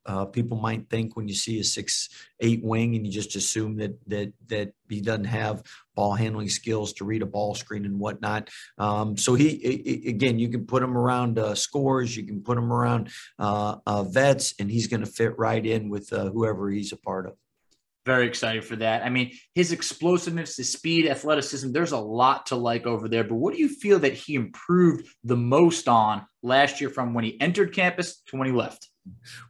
uh, 0.09 0.25
people 0.25 0.57
might 0.57 0.89
think 0.89 1.15
when 1.17 1.29
you 1.29 1.35
see 1.35 1.61
a 1.61 1.65
six 1.65 2.09
eight 2.41 2.65
wing 2.65 2.97
and 2.97 3.07
you 3.07 3.13
just 3.13 3.37
assume 3.37 3.77
that 3.77 3.99
that 4.09 4.33
that 4.47 4.73
he 4.89 5.03
doesn't 5.03 5.25
have 5.25 5.63
ball 5.95 6.15
handling 6.15 6.49
skills 6.49 6.95
to 6.95 7.05
read 7.05 7.21
a 7.21 7.27
ball 7.27 7.55
screen 7.55 7.85
and 7.85 7.99
whatnot. 7.99 8.49
Um, 8.79 9.19
so 9.19 9.35
he, 9.35 9.57
he, 9.57 10.09
again, 10.09 10.39
you 10.39 10.49
can 10.49 10.65
put 10.65 10.83
him 10.83 10.97
around 10.97 11.39
uh, 11.39 11.55
scores, 11.55 12.17
you 12.17 12.25
can 12.25 12.41
put 12.41 12.57
him 12.57 12.73
around 12.73 13.11
uh, 13.39 13.77
uh 13.87 14.05
vets, 14.05 14.55
and 14.59 14.71
he's 14.71 14.87
going 14.87 15.05
to 15.05 15.07
fit 15.07 15.39
right 15.39 15.65
in 15.65 15.91
with 15.91 16.11
uh, 16.13 16.31
whoever 16.31 16.71
he's 16.71 16.93
a 16.93 16.97
part 16.97 17.27
of. 17.27 17.35
Very 18.09 18.27
excited 18.27 18.65
for 18.65 18.75
that. 18.77 19.05
I 19.05 19.11
mean, 19.11 19.33
his 19.55 19.71
explosiveness, 19.71 20.57
his 20.57 20.73
speed, 20.73 21.07
athleticism, 21.07 21.73
there's 21.73 21.93
a 21.93 21.99
lot 21.99 22.47
to 22.47 22.57
like 22.57 22.87
over 22.87 23.07
there. 23.07 23.23
But 23.23 23.35
what 23.35 23.53
do 23.53 23.61
you 23.61 23.69
feel 23.69 23.99
that 23.99 24.15
he 24.15 24.35
improved 24.35 25.07
the 25.25 25.37
most 25.37 25.89
on 25.89 26.25
last 26.43 26.81
year 26.81 26.89
from 26.89 27.13
when 27.13 27.25
he 27.25 27.39
entered 27.39 27.75
campus 27.75 28.23
to 28.29 28.39
when 28.39 28.47
he 28.47 28.55
left? 28.55 28.89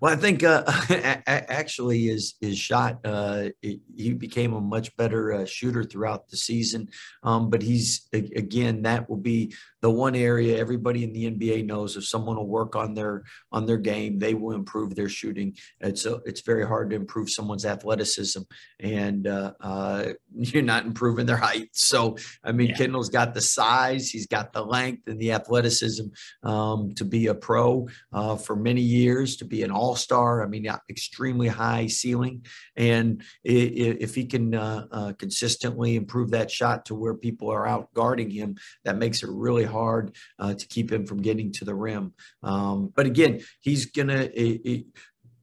Well, 0.00 0.12
I 0.12 0.16
think 0.16 0.42
uh, 0.44 0.64
actually 1.26 2.06
his 2.06 2.34
his 2.40 2.58
shot 2.58 3.00
uh, 3.04 3.48
it, 3.62 3.80
he 3.96 4.12
became 4.12 4.54
a 4.54 4.60
much 4.60 4.96
better 4.96 5.32
uh, 5.32 5.44
shooter 5.44 5.84
throughout 5.84 6.28
the 6.28 6.36
season. 6.36 6.88
Um, 7.22 7.50
but 7.50 7.62
he's 7.62 8.08
again 8.12 8.82
that 8.82 9.08
will 9.08 9.16
be 9.16 9.54
the 9.80 9.90
one 9.90 10.14
area 10.14 10.58
everybody 10.58 11.04
in 11.04 11.12
the 11.12 11.30
NBA 11.30 11.64
knows 11.64 11.96
if 11.96 12.04
someone 12.04 12.36
will 12.36 12.48
work 12.48 12.74
on 12.74 12.94
their 12.94 13.22
on 13.52 13.66
their 13.66 13.76
game, 13.76 14.18
they 14.18 14.34
will 14.34 14.54
improve 14.54 14.94
their 14.94 15.08
shooting. 15.08 15.56
It's 15.80 16.04
a, 16.04 16.20
it's 16.24 16.40
very 16.40 16.66
hard 16.66 16.90
to 16.90 16.96
improve 16.96 17.30
someone's 17.30 17.64
athleticism, 17.64 18.42
and 18.80 19.26
uh, 19.26 19.52
uh, 19.60 20.06
you're 20.36 20.62
not 20.62 20.84
improving 20.84 21.26
their 21.26 21.36
height. 21.36 21.68
So 21.72 22.16
I 22.42 22.52
mean, 22.52 22.70
yeah. 22.70 22.76
Kendall's 22.76 23.08
got 23.08 23.34
the 23.34 23.40
size, 23.40 24.10
he's 24.10 24.26
got 24.26 24.52
the 24.52 24.64
length 24.64 25.06
and 25.06 25.20
the 25.20 25.32
athleticism 25.32 26.06
um, 26.42 26.94
to 26.94 27.04
be 27.04 27.28
a 27.28 27.34
pro 27.34 27.88
uh, 28.12 28.36
for 28.36 28.56
many 28.56 28.82
years. 28.82 29.36
To 29.36 29.44
be 29.48 29.62
an 29.62 29.70
all 29.70 29.96
star. 29.96 30.42
I 30.42 30.46
mean, 30.46 30.66
extremely 30.88 31.48
high 31.48 31.86
ceiling. 31.86 32.46
And 32.76 33.22
if 33.44 34.14
he 34.14 34.26
can 34.26 34.54
uh, 34.54 34.86
uh, 34.90 35.12
consistently 35.18 35.96
improve 35.96 36.30
that 36.30 36.50
shot 36.50 36.86
to 36.86 36.94
where 36.94 37.14
people 37.14 37.50
are 37.50 37.66
out 37.66 37.92
guarding 37.94 38.30
him, 38.30 38.56
that 38.84 38.96
makes 38.96 39.22
it 39.22 39.28
really 39.30 39.64
hard 39.64 40.14
uh, 40.38 40.54
to 40.54 40.66
keep 40.66 40.92
him 40.92 41.06
from 41.06 41.22
getting 41.22 41.52
to 41.52 41.64
the 41.64 41.74
rim. 41.74 42.12
Um, 42.42 42.92
but 42.94 43.06
again, 43.06 43.40
he's 43.60 43.86
going 43.86 44.08
to 44.08 44.84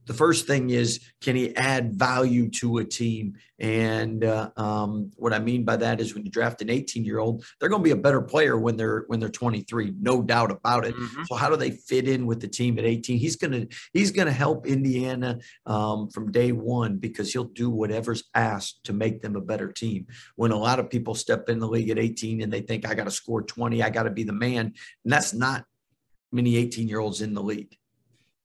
the 0.06 0.14
first 0.14 0.48
thing 0.48 0.70
is 0.70 1.00
can 1.22 1.36
he 1.36 1.56
add 1.56 1.94
value 1.94 2.50
to 2.52 2.78
a 2.78 2.86
team? 2.86 3.36
And 3.58 4.24
uh, 4.24 4.50
um, 4.58 5.12
what 5.16 5.34
i 5.34 5.40
mean 5.40 5.64
by 5.64 5.78
that 5.78 6.02
is 6.02 6.14
when 6.14 6.26
you 6.26 6.32
draft 6.32 6.62
an 6.62 6.70
18 6.70 7.06
year 7.06 7.20
old 7.20 7.46
they're 7.60 7.70
going 7.70 7.82
to 7.82 7.88
be 7.88 7.92
a 7.92 7.96
better 7.96 8.22
player 8.22 8.58
when 8.58 8.76
they're 8.76 9.06
when 9.08 9.20
they're 9.20 9.30
23 9.30 9.94
no 10.00 10.22
doubt 10.22 10.52
about 10.52 10.86
it. 10.86 10.94
Mm-hmm. 10.94 11.24
so 11.24 11.36
how 11.36 11.50
do 11.50 11.56
they 11.56 11.72
fit 11.72 12.08
in 12.08 12.26
with 12.26 12.42
the 12.42 12.50
team 12.50 12.78
at 12.78 12.86
18 12.86 13.18
he's 13.18 13.38
going 13.38 13.52
to 13.52 13.76
he's 13.94 14.12
going 14.12 14.28
to 14.28 14.34
help 14.34 14.68
indiana 14.68 15.40
um, 15.66 16.10
from 16.10 16.34
day 16.34 16.52
one 16.52 16.98
because 16.98 17.32
he'll 17.32 17.46
do 17.46 17.70
whatever's 17.70 18.26
asked 18.34 18.84
to 18.84 18.94
make 18.94 19.22
them 19.22 19.36
a 19.36 19.42
better 19.42 19.72
team. 19.72 20.08
When 20.36 20.52
a 20.52 20.58
lot 20.58 20.80
of 20.80 20.90
people 20.90 21.16
step 21.16 21.50
in 21.50 21.60
the 21.60 21.68
league 21.68 21.90
at 21.90 22.00
18 22.00 22.42
and 22.42 22.52
they 22.52 22.62
think 22.62 22.88
i 22.88 22.94
got 22.94 23.06
to 23.06 23.12
score 23.12 23.42
20 23.42 23.82
i 23.82 23.90
got 23.90 24.04
to 24.04 24.12
be 24.12 24.24
the 24.24 24.34
man 24.34 24.74
and 25.04 25.14
that's 25.14 25.34
not 25.34 25.66
many 26.32 26.58
18 26.58 26.88
year 26.88 27.00
olds 27.00 27.22
in 27.22 27.34
the 27.34 27.42
league 27.42 27.78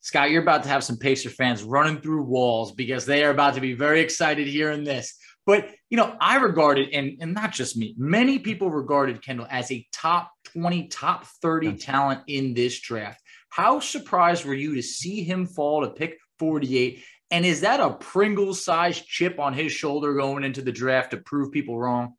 Scott, 0.02 0.30
you're 0.30 0.42
about 0.42 0.62
to 0.62 0.68
have 0.68 0.82
some 0.82 0.96
Pacer 0.96 1.28
fans 1.28 1.62
running 1.62 2.00
through 2.00 2.22
walls 2.22 2.72
because 2.72 3.04
they 3.04 3.22
are 3.22 3.30
about 3.30 3.54
to 3.54 3.60
be 3.60 3.74
very 3.74 4.00
excited 4.00 4.46
hearing 4.46 4.82
this. 4.82 5.14
But, 5.46 5.68
you 5.90 5.96
know, 5.96 6.16
I 6.20 6.36
regarded, 6.36 6.90
and, 6.92 7.18
and 7.20 7.34
not 7.34 7.52
just 7.52 7.76
me, 7.76 7.94
many 7.98 8.38
people 8.38 8.70
regarded 8.70 9.22
Kendall 9.22 9.46
as 9.50 9.70
a 9.70 9.86
top 9.92 10.30
20, 10.52 10.88
top 10.88 11.26
30 11.42 11.76
talent 11.76 12.22
in 12.28 12.54
this 12.54 12.80
draft. 12.80 13.20
How 13.50 13.80
surprised 13.80 14.44
were 14.44 14.54
you 14.54 14.76
to 14.76 14.82
see 14.82 15.22
him 15.22 15.46
fall 15.46 15.82
to 15.82 15.90
pick 15.90 16.18
48? 16.38 17.02
And 17.30 17.44
is 17.44 17.60
that 17.60 17.80
a 17.80 17.90
Pringle 17.90 18.54
sized 18.54 19.06
chip 19.06 19.38
on 19.38 19.54
his 19.54 19.72
shoulder 19.72 20.14
going 20.14 20.44
into 20.44 20.62
the 20.62 20.72
draft 20.72 21.10
to 21.10 21.18
prove 21.18 21.52
people 21.52 21.78
wrong? 21.78 22.14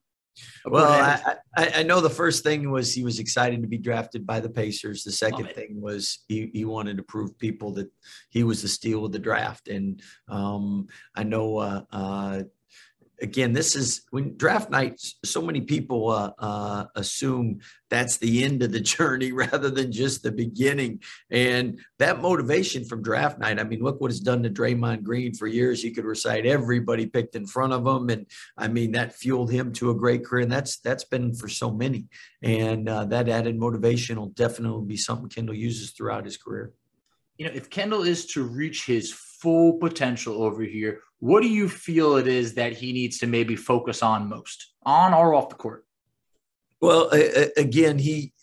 Well, 0.65 0.91
I, 0.91 1.35
I, 1.57 1.71
I, 1.77 1.83
know 1.83 1.99
the 2.01 2.09
first 2.09 2.43
thing 2.43 2.71
was 2.71 2.93
he 2.93 3.03
was 3.03 3.19
excited 3.19 3.61
to 3.61 3.67
be 3.67 3.77
drafted 3.77 4.25
by 4.25 4.39
the 4.39 4.49
Pacers. 4.49 5.03
The 5.03 5.11
second 5.11 5.49
thing 5.49 5.81
was 5.81 6.19
he, 6.27 6.49
he 6.53 6.65
wanted 6.65 6.97
to 6.97 7.03
prove 7.03 7.37
people 7.37 7.73
that 7.73 7.91
he 8.29 8.43
was 8.43 8.61
the 8.61 8.67
steal 8.67 9.05
of 9.05 9.11
the 9.11 9.19
draft. 9.19 9.67
And 9.67 10.01
um, 10.29 10.87
I 11.15 11.23
know 11.23 11.57
uh, 11.57 11.81
uh, 11.91 12.43
again, 13.21 13.53
this 13.53 13.75
is 13.75 14.01
when 14.09 14.35
draft 14.35 14.69
night, 14.69 14.99
so 15.23 15.41
many 15.41 15.61
people 15.61 16.09
uh, 16.09 16.31
uh, 16.39 16.85
assume 16.95 17.59
that's 17.89 18.17
the 18.17 18.43
end 18.43 18.63
of 18.63 18.71
the 18.71 18.79
journey 18.95 19.31
rather 19.31 19.69
than 19.69 19.91
just 19.91 20.23
the 20.23 20.31
beginning. 20.31 21.01
And 21.29 21.79
that 21.99 22.21
motivation 22.21 22.83
from 22.83 23.03
draft 23.03 23.39
night, 23.39 23.59
I 23.59 23.63
mean, 23.63 23.83
look 23.83 24.01
what 24.01 24.11
it's 24.11 24.19
done 24.19 24.43
to 24.43 24.49
Draymond 24.49 25.03
Green 25.03 25.33
for 25.33 25.47
years. 25.47 25.81
He 25.81 25.91
could 25.91 26.05
recite 26.05 26.45
everybody 26.45 27.05
picked 27.05 27.35
in 27.35 27.45
front 27.45 27.73
of 27.73 27.85
him. 27.85 28.09
And 28.09 28.25
I 28.57 28.67
mean, 28.67 28.91
that 28.93 29.13
fueled 29.13 29.51
him 29.51 29.71
to 29.73 29.91
a 29.91 29.95
great 29.95 30.25
career. 30.25 30.43
And 30.43 30.51
that's 30.51 30.79
that's 30.79 31.03
been 31.03 31.33
for 31.33 31.47
so 31.47 31.71
many. 31.71 32.07
And 32.41 32.89
uh, 32.89 33.05
that 33.05 33.29
added 33.29 33.57
motivation 33.57 34.19
will 34.19 34.29
definitely 34.29 34.85
be 34.85 34.97
something 34.97 35.29
Kendall 35.29 35.55
uses 35.55 35.91
throughout 35.91 36.25
his 36.25 36.37
career. 36.37 36.73
You 37.37 37.47
know, 37.47 37.53
if 37.53 37.69
Kendall 37.69 38.03
is 38.03 38.25
to 38.33 38.43
reach 38.43 38.85
his 38.85 39.11
full 39.41 39.73
potential 39.73 40.43
over 40.43 40.63
here, 40.63 41.01
what 41.19 41.41
do 41.41 41.49
you 41.49 41.67
feel 41.67 42.17
it 42.17 42.27
is 42.27 42.53
that 42.55 42.73
he 42.73 42.93
needs 42.93 43.17
to 43.19 43.27
maybe 43.27 43.55
focus 43.55 44.01
on 44.01 44.29
most, 44.29 44.73
on 44.83 45.13
or 45.13 45.33
off 45.33 45.49
the 45.49 45.55
court? 45.55 45.85
Well, 46.79 47.11
again, 47.57 47.99
he 47.99 48.33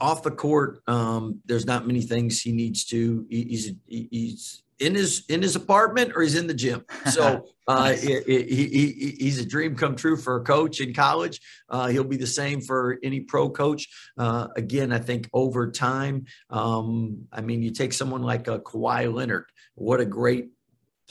off 0.00 0.22
the 0.22 0.30
court. 0.30 0.80
Um, 0.86 1.40
there's 1.44 1.66
not 1.66 1.86
many 1.86 2.02
things 2.02 2.40
he 2.40 2.52
needs 2.52 2.84
to. 2.86 3.26
He's 3.28 3.72
he's 3.86 4.62
in 4.80 4.94
his 4.94 5.24
in 5.28 5.42
his 5.42 5.56
apartment 5.56 6.12
or 6.14 6.22
he's 6.22 6.34
in 6.34 6.46
the 6.46 6.54
gym. 6.54 6.84
So 7.10 7.46
uh, 7.68 7.92
he, 7.92 8.20
he, 8.26 9.16
he's 9.18 9.38
a 9.38 9.46
dream 9.46 9.76
come 9.76 9.94
true 9.94 10.16
for 10.16 10.36
a 10.36 10.42
coach 10.42 10.80
in 10.80 10.94
college. 10.94 11.40
Uh, 11.68 11.88
he'll 11.88 12.04
be 12.04 12.16
the 12.16 12.26
same 12.26 12.60
for 12.60 12.98
any 13.02 13.20
pro 13.20 13.50
coach. 13.50 13.88
Uh, 14.18 14.48
again, 14.56 14.92
I 14.92 14.98
think 14.98 15.28
over 15.32 15.70
time, 15.70 16.24
um, 16.48 17.26
I 17.32 17.42
mean, 17.42 17.62
you 17.62 17.70
take 17.70 17.92
someone 17.92 18.22
like 18.22 18.48
a 18.48 18.58
Kawhi 18.58 19.12
Leonard. 19.12 19.44
What 19.74 20.00
a 20.00 20.06
great 20.06 20.48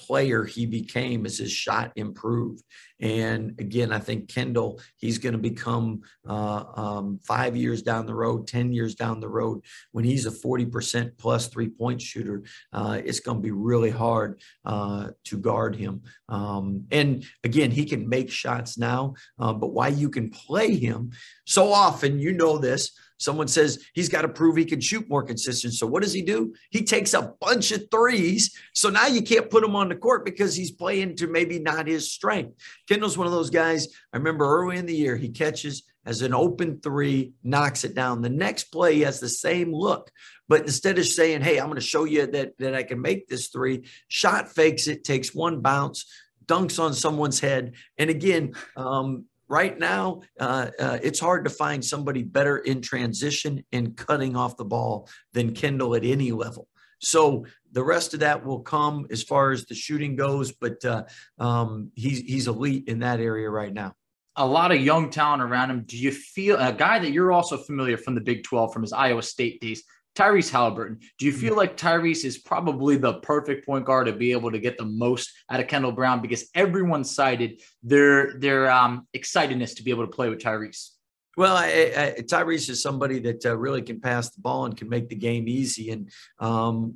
player 0.07 0.43
he 0.43 0.65
became 0.65 1.25
as 1.25 1.37
his 1.37 1.51
shot 1.51 1.91
improved. 1.95 2.63
And 3.01 3.55
again, 3.59 3.93
I 3.93 3.99
think 3.99 4.27
Kendall, 4.27 4.81
he's 4.97 5.17
going 5.17 5.33
to 5.33 5.39
become 5.39 6.01
uh, 6.27 6.63
um, 6.75 7.19
five 7.23 7.55
years 7.55 7.81
down 7.81 8.05
the 8.05 8.13
road, 8.13 8.47
10 8.47 8.73
years 8.73 8.95
down 8.95 9.19
the 9.19 9.29
road, 9.29 9.63
when 9.91 10.03
he's 10.03 10.25
a 10.25 10.31
40% 10.31 11.17
plus 11.17 11.47
three 11.47 11.69
point 11.69 12.01
shooter, 12.01 12.43
uh, 12.73 12.99
it's 13.03 13.21
going 13.21 13.37
to 13.37 13.43
be 13.43 13.51
really 13.51 13.89
hard 13.89 14.41
uh, 14.65 15.09
to 15.25 15.37
guard 15.37 15.75
him. 15.75 16.01
Um, 16.27 16.85
and 16.91 17.23
again, 17.43 17.71
he 17.71 17.85
can 17.85 18.09
make 18.09 18.29
shots 18.29 18.77
now, 18.77 19.13
uh, 19.39 19.53
but 19.53 19.73
why 19.73 19.87
you 19.89 20.09
can 20.09 20.29
play 20.29 20.75
him 20.75 21.11
so 21.45 21.71
often, 21.71 22.19
you 22.19 22.33
know 22.33 22.57
this 22.57 22.91
Someone 23.19 23.47
says 23.47 23.83
he's 23.93 24.09
got 24.09 24.23
to 24.23 24.29
prove 24.29 24.55
he 24.55 24.65
can 24.65 24.81
shoot 24.81 25.07
more 25.09 25.23
consistent. 25.23 25.73
So 25.73 25.85
what 25.85 26.01
does 26.01 26.13
he 26.13 26.21
do? 26.21 26.53
He 26.71 26.83
takes 26.83 27.13
a 27.13 27.33
bunch 27.39 27.71
of 27.71 27.83
threes. 27.91 28.55
So 28.73 28.89
now 28.89 29.07
you 29.07 29.21
can't 29.21 29.49
put 29.49 29.63
him 29.63 29.75
on 29.75 29.89
the 29.89 29.95
court 29.95 30.25
because 30.25 30.55
he's 30.55 30.71
playing 30.71 31.17
to 31.17 31.27
maybe 31.27 31.59
not 31.59 31.87
his 31.87 32.11
strength. 32.11 32.55
Kendall's 32.87 33.17
one 33.17 33.27
of 33.27 33.33
those 33.33 33.49
guys. 33.49 33.87
I 34.13 34.17
remember 34.17 34.45
early 34.45 34.77
in 34.77 34.85
the 34.85 34.95
year, 34.95 35.17
he 35.17 35.29
catches 35.29 35.83
as 36.05 36.21
an 36.21 36.33
open 36.33 36.79
three, 36.81 37.33
knocks 37.43 37.83
it 37.83 37.93
down. 37.93 38.21
The 38.21 38.29
next 38.29 38.65
play 38.65 38.95
he 38.95 39.01
has 39.01 39.19
the 39.19 39.29
same 39.29 39.73
look, 39.73 40.09
but 40.47 40.61
instead 40.61 40.97
of 40.97 41.05
saying, 41.05 41.41
"Hey, 41.41 41.59
I'm 41.59 41.67
going 41.67 41.75
to 41.75 41.81
show 41.81 42.05
you 42.05 42.25
that 42.27 42.57
that 42.57 42.73
I 42.73 42.83
can 42.83 43.01
make 43.01 43.27
this 43.27 43.49
three, 43.49 43.85
shot 44.07 44.49
fakes 44.49 44.87
it, 44.87 45.03
takes 45.03 45.35
one 45.35 45.61
bounce, 45.61 46.05
dunks 46.45 46.81
on 46.81 46.93
someone's 46.93 47.39
head, 47.39 47.73
and 47.97 48.09
again, 48.09 48.53
um, 48.75 49.25
right 49.49 49.77
now, 49.77 50.21
uh, 50.39 50.69
uh, 50.79 50.99
it's 51.01 51.19
hard 51.19 51.43
to 51.43 51.49
find 51.49 51.83
somebody 51.83 52.23
better 52.23 52.59
in 52.59 52.81
transition 52.81 53.65
and 53.71 53.97
cutting 53.97 54.35
off 54.35 54.55
the 54.55 54.65
ball 54.65 55.09
than 55.33 55.53
Kendall 55.53 55.95
at 55.95 56.05
any 56.05 56.31
level. 56.31 56.67
So 57.01 57.45
the 57.71 57.83
rest 57.83 58.13
of 58.13 58.21
that 58.21 58.45
will 58.45 58.59
come 58.59 59.07
as 59.11 59.23
far 59.23 59.51
as 59.51 59.65
the 59.65 59.75
shooting 59.75 60.15
goes, 60.15 60.51
but 60.51 60.83
uh, 60.85 61.03
um, 61.39 61.91
he's 61.95 62.19
he's 62.19 62.47
elite 62.47 62.87
in 62.87 62.99
that 62.99 63.19
area 63.19 63.49
right 63.49 63.73
now. 63.73 63.93
A 64.35 64.45
lot 64.45 64.71
of 64.71 64.81
young 64.81 65.09
talent 65.09 65.41
around 65.41 65.71
him. 65.71 65.83
Do 65.85 65.97
you 65.97 66.11
feel 66.11 66.57
a 66.57 66.71
guy 66.71 66.99
that 66.99 67.11
you're 67.11 67.31
also 67.31 67.57
familiar 67.57 67.97
from 67.97 68.15
the 68.15 68.21
Big 68.21 68.43
12 68.43 68.71
from 68.71 68.83
his 68.83 68.93
Iowa 68.93 69.23
State 69.23 69.59
days? 69.59 69.83
Tyrese 70.19 70.51
Halliburton. 70.51 70.99
Do 71.17 71.25
you 71.25 71.31
feel 71.31 71.55
like 71.55 71.77
Tyrese 71.77 72.25
is 72.25 72.37
probably 72.37 72.97
the 72.97 73.15
perfect 73.21 73.65
point 73.65 73.85
guard 73.85 74.07
to 74.07 74.13
be 74.13 74.33
able 74.33 74.51
to 74.51 74.59
get 74.59 74.77
the 74.77 74.85
most 74.85 75.31
out 75.49 75.61
of 75.61 75.67
Kendall 75.67 75.93
Brown 75.93 76.21
because 76.21 76.49
everyone 76.53 77.05
cited 77.05 77.61
their 77.83 78.37
their 78.37 78.69
um, 78.69 79.07
excitedness 79.15 79.75
to 79.77 79.83
be 79.83 79.91
able 79.91 80.05
to 80.05 80.11
play 80.11 80.27
with 80.27 80.39
Tyrese? 80.39 80.89
Well, 81.37 81.55
I, 81.55 82.15
I, 82.17 82.21
Tyrese 82.21 82.69
is 82.69 82.83
somebody 82.83 83.19
that 83.19 83.45
uh, 83.45 83.55
really 83.55 83.81
can 83.81 84.01
pass 84.01 84.29
the 84.29 84.41
ball 84.41 84.65
and 84.65 84.75
can 84.75 84.89
make 84.89 85.07
the 85.07 85.15
game 85.15 85.47
easy. 85.47 85.91
And 85.91 86.09
um, 86.39 86.95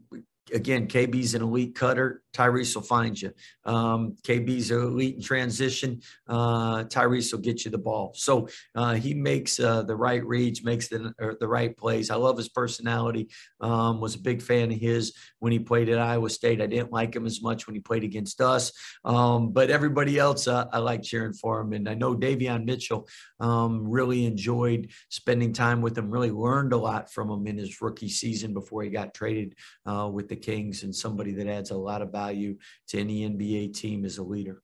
again, 0.52 0.88
KB's 0.88 1.36
an 1.36 1.42
elite 1.42 1.76
cutter. 1.76 2.22
Tyrese 2.34 2.76
will 2.76 2.82
find 2.82 3.20
you. 3.20 3.32
Um, 3.66 4.16
KB's 4.24 4.72
elite 4.72 5.16
in 5.16 5.22
transition. 5.22 6.02
Uh, 6.28 6.84
Tyrese 6.86 7.32
will 7.32 7.40
get 7.40 7.64
you 7.64 7.72
the 7.72 7.78
ball. 7.78 8.12
So 8.16 8.48
uh, 8.76 8.96
he 8.96 9.14
makes 9.14 9.60
uh, 9.60 9.84
the 9.84 9.96
right 9.96 10.26
reads, 10.26 10.64
makes 10.64 10.88
the 10.88 11.14
the 11.40 11.48
right 11.48 11.78
plays. 11.78 12.10
I 12.10 12.16
love 12.16 12.38
his 12.38 12.50
personality. 12.50 13.30
Um, 13.62 14.02
was 14.02 14.16
a 14.16 14.20
big 14.20 14.42
fan 14.42 14.72
of 14.72 14.80
his 14.80 15.14
when 15.40 15.52
he 15.52 15.60
played 15.60 15.90
at 15.90 16.00
Iowa 16.00 16.30
State. 16.30 16.62
I 16.62 16.68
didn't 16.68 16.92
like 16.92 17.16
him 17.16 17.26
as 17.26 17.42
much 17.42 17.68
when 17.68 17.76
he 17.76 17.80
played 17.80 18.04
against 18.04 18.42
us, 18.42 18.72
um, 19.06 19.52
but 19.52 19.70
everybody 19.70 20.18
else 20.18 20.48
uh, 20.48 20.66
I 20.74 20.80
like 20.80 21.04
cheering 21.04 21.34
for 21.34 21.62
him. 21.62 21.74
And 21.74 21.88
I 21.88 21.94
know 21.94 22.16
Davion 22.16 22.66
Mitchell 22.66 23.08
um, 23.40 23.88
really 23.88 24.26
enjoyed 24.26 24.90
spending 25.10 25.54
time 25.54 25.82
with 25.82 25.98
him. 25.98 26.10
Really 26.10 26.32
learned 26.32 26.74
a 26.74 26.78
lot 26.78 27.12
from 27.12 27.30
him 27.30 27.46
in 27.46 27.58
his 27.58 27.80
rookie 27.82 28.10
season 28.10 28.54
before 28.54 28.84
he 28.84 28.90
got 28.90 29.14
traded 29.14 29.56
uh, 29.86 30.10
with 30.12 30.33
the 30.34 30.42
Kings, 30.42 30.84
and 30.84 30.96
somebody 30.96 31.32
that 31.34 31.48
adds 31.48 31.72
a 31.72 31.78
lot 31.78 32.02
of 32.02 32.12
value 32.12 32.58
to 32.88 33.00
any 33.00 33.28
NBA 33.30 33.74
team 33.74 34.06
as 34.06 34.18
a 34.18 34.24
leader. 34.24 34.62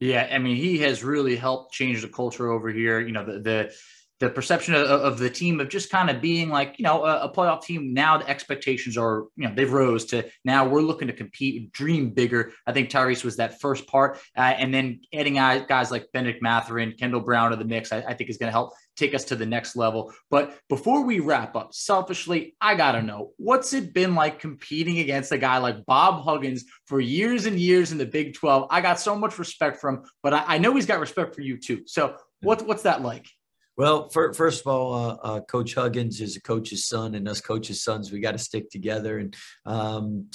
Yeah, 0.00 0.28
I 0.30 0.38
mean, 0.38 0.56
he 0.56 0.78
has 0.78 1.02
really 1.02 1.36
helped 1.36 1.72
change 1.72 2.02
the 2.02 2.08
culture 2.08 2.50
over 2.50 2.68
here. 2.68 3.00
You 3.00 3.12
know, 3.12 3.24
the 3.24 3.38
the 3.40 3.74
the 4.18 4.30
perception 4.30 4.74
of, 4.74 4.86
of, 4.86 5.18
the 5.18 5.28
team 5.28 5.60
of 5.60 5.68
just 5.68 5.90
kind 5.90 6.08
of 6.08 6.20
being 6.22 6.48
like 6.48 6.76
you 6.78 6.84
know 6.84 7.04
a, 7.04 7.22
a, 7.22 7.32
playoff 7.32 7.62
team. 7.62 7.92
Now 7.92 8.18
the 8.18 8.28
expectations 8.28 8.96
are 8.96 9.26
you 9.36 9.48
know 9.48 9.54
they've 9.54 9.72
rose 9.72 10.06
to 10.06 10.24
now 10.44 10.66
we're 10.66 10.80
looking 10.80 11.08
to 11.08 11.14
compete 11.14 11.72
dream 11.72 12.10
bigger. 12.10 12.52
I 12.66 12.72
think 12.72 12.90
tyrese 12.90 13.24
was 13.24 13.36
that 13.36 13.60
first 13.60 13.86
part 13.86 14.18
uh, 14.36 14.40
and 14.40 14.72
then 14.72 15.00
adding 15.12 15.34
guys 15.34 15.90
like 15.90 16.06
bennedict 16.12 16.42
mathurin 16.42 16.92
kendall 16.98 17.20
brown 17.20 17.50
to 17.50 17.56
the 17.56 17.64
mix 17.64 17.92
i, 17.92 17.98
I 17.98 18.14
think 18.14 18.30
is 18.30 18.38
going 18.38 18.48
to 18.48 18.52
help 18.52 18.72
take 18.96 19.14
us 19.14 19.24
to 19.24 19.36
the 19.36 19.44
next 19.44 19.76
level. 19.76 20.12
But 20.30 20.58
before 20.70 21.04
we 21.04 21.20
wrap 21.20 21.56
up 21.56 21.74
selfishly 21.74 22.54
i 22.60 22.74
gotta 22.74 23.02
know 23.02 23.32
what's 23.36 23.72
it 23.72 23.92
been 23.92 24.14
like 24.14 24.38
competing 24.38 24.98
against 24.98 25.32
a 25.32 25.38
guy 25.38 25.58
like 25.58 25.84
bob 25.86 26.24
huggins 26.24 26.64
for 26.86 27.00
years 27.00 27.46
and 27.46 27.58
years 27.58 27.92
in 27.92 27.98
the 27.98 28.06
big 28.06 28.34
12 28.34 28.68
i 28.70 28.80
got 28.80 28.98
so 28.98 29.16
much 29.16 29.38
respect 29.38 29.80
for 29.80 29.90
him 29.90 30.02
but 30.22 30.32
i, 30.32 30.44
I 30.46 30.58
know 30.58 30.74
he's 30.74 30.86
got 30.86 31.00
respect 31.00 31.34
for 31.34 31.42
you 31.42 31.58
too. 31.58 31.82
So 31.86 32.16
what's 32.40 32.62
what's 32.62 32.82
that 32.82 33.02
like 33.02 33.26
well, 33.76 34.08
for, 34.08 34.32
first 34.32 34.62
of 34.62 34.68
all, 34.68 34.94
uh, 34.94 35.16
uh, 35.22 35.40
Coach 35.42 35.74
Huggins 35.74 36.22
is 36.22 36.36
a 36.36 36.40
coach's 36.40 36.86
son, 36.86 37.14
and 37.14 37.28
us 37.28 37.42
coaches' 37.42 37.84
sons, 37.84 38.10
we 38.10 38.20
got 38.20 38.32
to 38.32 38.38
stick 38.38 38.70
together. 38.70 39.18
And 39.18 39.36
um, 39.66 40.30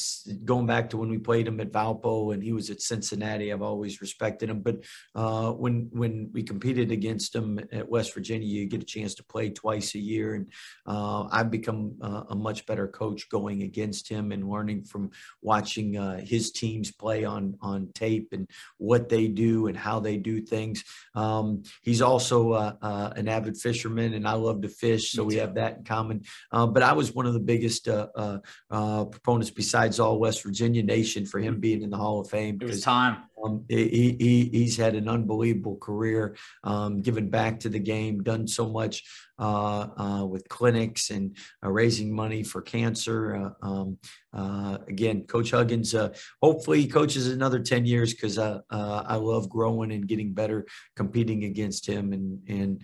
going 0.46 0.68
back 0.68 0.92
to 0.92 0.98
when 0.98 1.10
we 1.10 1.18
played 1.18 1.48
him 1.48 1.60
at 1.60 1.72
Valpo 1.72 2.36
and 2.36 2.44
he 2.44 2.54
was 2.54 2.70
at 2.70 2.82
Cincinnati, 2.82 3.52
I've 3.52 3.64
always 3.64 4.00
respected 4.00 4.52
him. 4.52 4.62
But 4.62 4.84
uh, 5.16 5.54
when 5.54 5.90
when 5.92 6.30
we 6.32 6.44
competed 6.44 6.92
against 6.92 7.36
him 7.36 7.60
at 7.72 7.90
West 7.90 8.14
Virginia, 8.14 8.48
you 8.48 8.68
get 8.68 8.84
a 8.84 8.86
chance 8.86 9.16
to 9.16 9.24
play 9.24 9.50
twice 9.50 9.96
a 9.96 10.00
year, 10.00 10.36
and 10.36 10.46
uh, 10.86 11.24
I've 11.32 11.50
become 11.50 11.96
uh, 12.00 12.24
a 12.30 12.36
much 12.36 12.68
better 12.68 12.88
coach 12.88 13.28
going 13.30 13.64
against 13.64 14.08
him 14.08 14.32
and 14.32 14.50
learning 14.50 14.84
from 14.84 15.10
watching 15.42 15.98
uh, 15.98 16.20
his 16.20 16.52
teams 16.52 16.92
play 16.92 17.24
on 17.24 17.58
on 17.60 17.90
tape 17.96 18.34
and 18.34 18.48
what 18.78 19.10
they 19.10 19.28
do 19.28 19.66
and 19.66 19.76
how 19.76 20.00
they 20.00 20.18
do 20.18 20.42
things. 20.42 20.84
Um, 21.16 21.64
he's 21.82 22.04
also 22.04 22.78
an 22.82 23.31
avid 23.32 23.58
fisherman 23.58 24.14
and 24.14 24.28
I 24.28 24.34
love 24.34 24.62
to 24.62 24.70
fish. 24.70 25.12
So 25.12 25.24
we 25.24 25.36
have 25.36 25.56
that 25.56 25.78
in 25.78 25.84
common. 25.84 26.24
Uh, 26.52 26.68
but 26.68 26.84
I 26.84 26.94
was 26.94 27.14
one 27.14 27.26
of 27.26 27.34
the 27.34 27.40
biggest 27.40 27.88
uh, 27.88 28.08
uh, 28.16 28.38
uh, 28.70 29.06
proponents 29.06 29.50
besides 29.50 30.00
all 30.00 30.20
West 30.20 30.44
Virginia 30.44 30.84
nation 30.84 31.26
for 31.26 31.40
him 31.40 31.60
being 31.60 31.82
in 31.82 31.90
the 31.90 31.98
Hall 31.98 32.20
of 32.20 32.30
Fame. 32.30 32.58
It 32.62 32.66
was 32.66 32.82
time. 32.82 33.24
Um, 33.44 33.66
he, 33.68 34.16
he, 34.20 34.50
he's 34.52 34.78
had 34.78 34.96
an 34.96 35.08
unbelievable 35.08 35.78
career, 35.78 36.36
um, 36.64 37.02
given 37.02 37.30
back 37.30 37.60
to 37.62 37.70
the 37.70 37.80
game, 37.80 38.24
done 38.24 38.48
so 38.48 38.70
much 38.70 39.04
uh, 39.40 39.88
uh, 39.98 40.26
with 40.26 40.48
clinics 40.50 41.10
and 41.10 41.36
uh, 41.64 41.72
raising 41.72 42.14
money 42.14 42.44
for 42.44 42.62
cancer. 42.62 43.36
Uh, 43.36 43.68
um, 43.68 43.98
uh, 44.34 44.78
again, 44.88 45.24
Coach 45.24 45.52
Huggins, 45.52 45.96
uh, 45.96 46.14
hopefully 46.42 46.82
he 46.82 46.88
coaches 46.88 47.28
another 47.28 47.60
10 47.60 47.86
years 47.86 48.14
because 48.14 48.38
I 48.38 49.16
love 49.16 49.50
growing 49.50 49.92
and 49.92 50.08
getting 50.08 50.34
better, 50.34 50.66
competing 50.96 51.46
against 51.46 51.88
him, 51.88 52.14
and, 52.14 52.40
and 52.48 52.84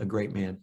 a 0.00 0.04
great 0.04 0.32
man. 0.32 0.58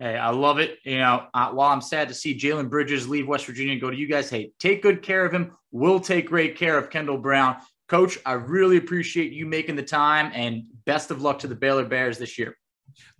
Hey, 0.00 0.16
I 0.16 0.30
love 0.30 0.58
it. 0.58 0.78
You 0.82 0.96
know, 0.96 1.26
uh, 1.34 1.50
while 1.50 1.70
I'm 1.70 1.82
sad 1.82 2.08
to 2.08 2.14
see 2.14 2.34
Jalen 2.34 2.70
Bridges 2.70 3.06
leave 3.06 3.28
West 3.28 3.44
Virginia 3.44 3.72
and 3.72 3.80
go 3.82 3.90
to 3.90 3.96
you 3.96 4.08
guys, 4.08 4.30
hey, 4.30 4.52
take 4.58 4.80
good 4.80 5.02
care 5.02 5.26
of 5.26 5.32
him. 5.32 5.52
We'll 5.72 6.00
take 6.00 6.26
great 6.26 6.56
care 6.56 6.78
of 6.78 6.88
Kendall 6.88 7.18
Brown. 7.18 7.58
Coach, 7.90 8.18
I 8.24 8.34
really 8.34 8.76
appreciate 8.76 9.32
you 9.32 9.46
making 9.46 9.74
the 9.74 9.82
time 9.82 10.30
and 10.32 10.62
best 10.84 11.10
of 11.10 11.22
luck 11.22 11.40
to 11.40 11.48
the 11.48 11.56
Baylor 11.56 11.84
Bears 11.84 12.18
this 12.18 12.38
year. 12.38 12.56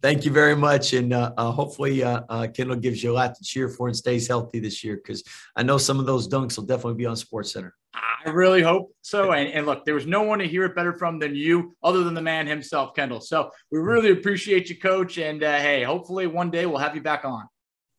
Thank 0.01 0.25
you 0.25 0.31
very 0.31 0.55
much. 0.55 0.93
And 0.93 1.13
uh, 1.13 1.33
uh, 1.37 1.51
hopefully, 1.51 2.05
uh, 2.05 2.21
uh 2.29 2.47
Kendall 2.47 2.77
gives 2.77 3.03
you 3.03 3.11
a 3.11 3.15
lot 3.15 3.35
to 3.35 3.43
cheer 3.43 3.69
for 3.69 3.89
and 3.89 3.97
stays 3.97 4.29
healthy 4.29 4.61
this 4.61 4.85
year 4.85 4.97
because 4.97 5.25
I 5.57 5.65
know 5.65 5.77
some 5.77 5.99
of 5.99 6.07
those 6.07 6.29
dunks 6.29 6.57
will 6.57 6.67
definitely 6.67 6.99
be 6.99 7.07
on 7.07 7.17
Sports 7.17 7.53
Center. 7.53 7.75
I 7.95 8.31
really 8.31 8.63
hope 8.63 8.95
so. 9.03 9.33
And, 9.33 9.49
and, 9.53 9.67
look, 9.67 9.85
there 9.85 9.95
was 9.95 10.07
no 10.07 10.23
one 10.23 10.39
to 10.39 10.47
hear 10.47 10.65
it 10.65 10.77
better 10.77 10.93
from 10.93 11.19
than 11.19 11.35
you, 11.35 11.75
other 11.83 12.05
than 12.05 12.15
the 12.15 12.23
man 12.23 12.47
himself, 12.47 12.95
Kendall. 12.95 13.21
So 13.21 13.51
we 13.73 13.81
really 13.81 14.13
appreciate 14.13 14.69
you, 14.69 14.79
Coach. 14.79 15.19
And 15.19 15.43
uh, 15.43 15.59
hey, 15.59 15.83
hopefully 15.83 16.29
one 16.29 16.51
day 16.53 16.67
we'll 16.67 16.79
have 16.79 16.95
you 16.95 17.03
back 17.03 17.25
on. 17.25 17.49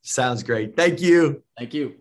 Sounds 0.04 0.42
great. 0.42 0.78
Thank 0.78 1.02
you. 1.02 1.44
Thank 1.58 1.74
you. 1.74 2.01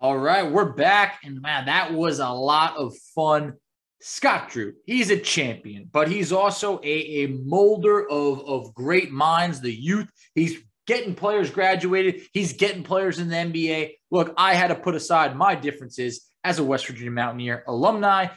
All 0.00 0.16
right, 0.16 0.48
we're 0.48 0.74
back. 0.74 1.18
And 1.24 1.42
man, 1.42 1.66
that 1.66 1.92
was 1.92 2.20
a 2.20 2.28
lot 2.28 2.76
of 2.76 2.96
fun. 3.16 3.54
Scott 4.00 4.48
Drew, 4.48 4.74
he's 4.86 5.10
a 5.10 5.18
champion, 5.18 5.90
but 5.90 6.06
he's 6.06 6.30
also 6.30 6.78
a, 6.84 7.24
a 7.24 7.26
molder 7.26 8.08
of, 8.08 8.46
of 8.46 8.72
great 8.74 9.10
minds, 9.10 9.60
the 9.60 9.74
youth. 9.74 10.08
He's 10.36 10.62
getting 10.86 11.16
players 11.16 11.50
graduated, 11.50 12.22
he's 12.32 12.52
getting 12.52 12.84
players 12.84 13.18
in 13.18 13.28
the 13.28 13.34
NBA. 13.34 13.94
Look, 14.12 14.34
I 14.36 14.54
had 14.54 14.68
to 14.68 14.76
put 14.76 14.94
aside 14.94 15.34
my 15.34 15.56
differences 15.56 16.30
as 16.44 16.60
a 16.60 16.64
West 16.64 16.86
Virginia 16.86 17.10
Mountaineer 17.10 17.64
alumni. 17.66 18.28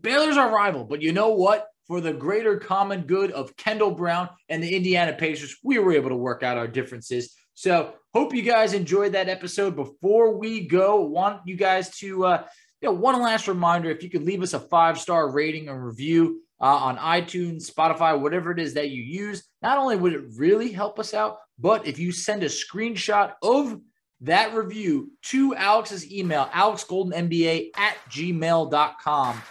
Baylor's 0.00 0.36
our 0.36 0.52
rival, 0.52 0.82
but 0.82 1.02
you 1.02 1.12
know 1.12 1.30
what? 1.30 1.68
for 1.90 2.00
the 2.00 2.12
greater 2.12 2.56
common 2.56 3.00
good 3.00 3.32
of 3.32 3.56
Kendall 3.56 3.90
Brown 3.90 4.28
and 4.48 4.62
the 4.62 4.76
Indiana 4.76 5.12
Pacers. 5.12 5.56
We 5.64 5.80
were 5.80 5.90
able 5.90 6.10
to 6.10 6.14
work 6.14 6.44
out 6.44 6.56
our 6.56 6.68
differences. 6.68 7.34
So, 7.60 7.92
hope 8.14 8.34
you 8.34 8.40
guys 8.40 8.72
enjoyed 8.72 9.12
that 9.12 9.28
episode. 9.28 9.76
Before 9.76 10.34
we 10.34 10.66
go, 10.66 11.02
want 11.02 11.42
you 11.44 11.56
guys 11.56 11.90
to, 11.98 12.24
uh, 12.24 12.44
you 12.80 12.88
know, 12.88 12.94
one 12.94 13.20
last 13.20 13.48
reminder 13.48 13.90
if 13.90 14.02
you 14.02 14.08
could 14.08 14.22
leave 14.22 14.42
us 14.42 14.54
a 14.54 14.58
five 14.58 14.98
star 14.98 15.30
rating 15.30 15.68
and 15.68 15.84
review 15.84 16.40
uh, 16.58 16.64
on 16.64 16.96
iTunes, 16.96 17.70
Spotify, 17.70 18.18
whatever 18.18 18.50
it 18.50 18.60
is 18.60 18.72
that 18.72 18.88
you 18.88 19.02
use, 19.02 19.42
not 19.60 19.76
only 19.76 19.96
would 19.96 20.14
it 20.14 20.24
really 20.38 20.72
help 20.72 20.98
us 20.98 21.12
out, 21.12 21.36
but 21.58 21.86
if 21.86 21.98
you 21.98 22.12
send 22.12 22.42
a 22.42 22.46
screenshot 22.46 23.34
of 23.42 23.78
that 24.22 24.54
review 24.54 25.12
to 25.24 25.54
Alex's 25.54 26.10
email, 26.10 26.46
alexgoldenmba 26.54 27.72
at 27.76 27.98
gmail.com, 28.08 29.42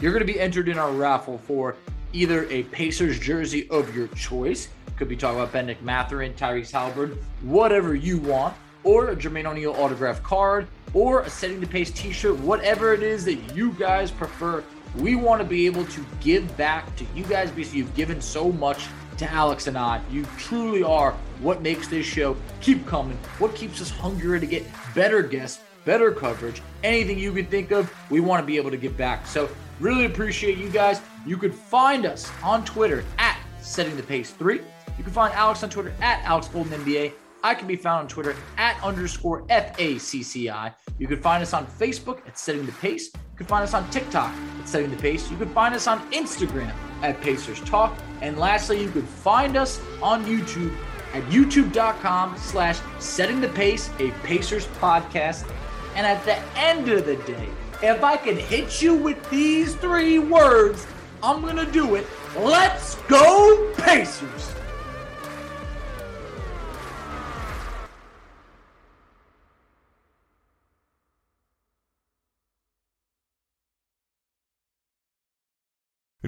you're 0.00 0.12
going 0.12 0.26
to 0.26 0.32
be 0.32 0.40
entered 0.40 0.70
in 0.70 0.78
our 0.78 0.92
raffle 0.92 1.36
for 1.36 1.76
either 2.14 2.48
a 2.48 2.62
Pacers 2.62 3.18
jersey 3.18 3.68
of 3.68 3.94
your 3.94 4.08
choice. 4.08 4.68
Could 5.00 5.08
be 5.08 5.16
talking 5.16 5.40
about 5.40 5.50
Bennedict 5.50 5.82
Mathurin, 5.82 6.34
Tyrese 6.34 6.70
Halliburton, 6.72 7.18
whatever 7.40 7.94
you 7.94 8.18
want, 8.18 8.54
or 8.84 9.08
a 9.08 9.16
Jermaine 9.16 9.46
O'Neal 9.46 9.72
autograph 9.78 10.22
card, 10.22 10.66
or 10.92 11.22
a 11.22 11.30
Setting 11.30 11.58
the 11.58 11.66
Pace 11.66 11.90
t 11.90 12.12
shirt, 12.12 12.38
whatever 12.40 12.92
it 12.92 13.02
is 13.02 13.24
that 13.24 13.56
you 13.56 13.72
guys 13.72 14.10
prefer. 14.10 14.62
We 14.96 15.14
want 15.14 15.40
to 15.40 15.48
be 15.48 15.64
able 15.64 15.86
to 15.86 16.04
give 16.20 16.54
back 16.58 16.94
to 16.96 17.06
you 17.14 17.24
guys 17.24 17.50
because 17.50 17.74
you've 17.74 17.94
given 17.94 18.20
so 18.20 18.52
much 18.52 18.88
to 19.16 19.32
Alex 19.32 19.68
and 19.68 19.78
I. 19.78 20.02
You 20.10 20.26
truly 20.36 20.82
are 20.82 21.12
what 21.40 21.62
makes 21.62 21.88
this 21.88 22.04
show 22.04 22.36
keep 22.60 22.86
coming, 22.86 23.16
what 23.38 23.54
keeps 23.54 23.80
us 23.80 23.88
hungry 23.88 24.38
to 24.38 24.46
get 24.46 24.66
better 24.94 25.22
guests, 25.22 25.62
better 25.86 26.12
coverage, 26.12 26.60
anything 26.84 27.18
you 27.18 27.32
can 27.32 27.46
think 27.46 27.70
of, 27.70 27.90
we 28.10 28.20
want 28.20 28.42
to 28.42 28.46
be 28.46 28.58
able 28.58 28.70
to 28.70 28.76
give 28.76 28.98
back. 28.98 29.26
So, 29.26 29.48
really 29.80 30.04
appreciate 30.04 30.58
you 30.58 30.68
guys. 30.68 31.00
You 31.24 31.38
could 31.38 31.54
find 31.54 32.04
us 32.04 32.30
on 32.42 32.66
Twitter 32.66 33.02
at 33.16 33.38
Setting 33.62 33.96
the 33.96 34.02
Pace 34.02 34.32
3. 34.32 34.60
You 35.00 35.04
can 35.04 35.14
find 35.14 35.32
Alex 35.32 35.62
on 35.62 35.70
Twitter 35.70 35.94
at 36.02 36.22
Alex 36.24 36.48
Golden 36.48 36.78
NBA. 36.78 37.14
I 37.42 37.54
can 37.54 37.66
be 37.66 37.74
found 37.74 38.00
on 38.00 38.06
Twitter 38.06 38.36
at 38.58 38.78
underscore 38.82 39.46
FACCI. 39.46 40.74
You 40.98 41.08
can 41.08 41.22
find 41.22 41.42
us 41.42 41.54
on 41.54 41.66
Facebook 41.66 42.18
at 42.26 42.38
Setting 42.38 42.66
the 42.66 42.72
Pace. 42.72 43.10
You 43.14 43.38
can 43.38 43.46
find 43.46 43.64
us 43.64 43.72
on 43.72 43.88
TikTok 43.88 44.30
at 44.60 44.68
Setting 44.68 44.90
the 44.90 44.98
Pace. 44.98 45.30
You 45.30 45.38
can 45.38 45.48
find 45.54 45.74
us 45.74 45.86
on 45.86 46.00
Instagram 46.12 46.74
at 47.00 47.18
Pacers 47.22 47.62
Talk. 47.62 47.96
And 48.20 48.36
lastly, 48.36 48.78
you 48.78 48.90
can 48.90 49.06
find 49.06 49.56
us 49.56 49.80
on 50.02 50.26
YouTube 50.26 50.76
at 51.14 51.22
youtube.com 51.30 52.36
slash 52.36 52.78
setting 52.98 53.40
the 53.40 53.48
pace, 53.48 53.88
a 54.00 54.10
Pacers 54.22 54.66
podcast. 54.82 55.50
And 55.96 56.06
at 56.06 56.22
the 56.26 56.36
end 56.58 56.90
of 56.90 57.06
the 57.06 57.16
day, 57.16 57.48
if 57.82 58.04
I 58.04 58.18
can 58.18 58.36
hit 58.36 58.82
you 58.82 58.96
with 58.96 59.30
these 59.30 59.74
three 59.76 60.18
words, 60.18 60.86
I'm 61.22 61.40
going 61.40 61.56
to 61.56 61.72
do 61.72 61.94
it. 61.94 62.06
Let's 62.36 62.96
go, 63.08 63.72
Pacers! 63.78 64.59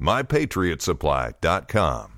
MyPatriotSupply.com. 0.00 2.15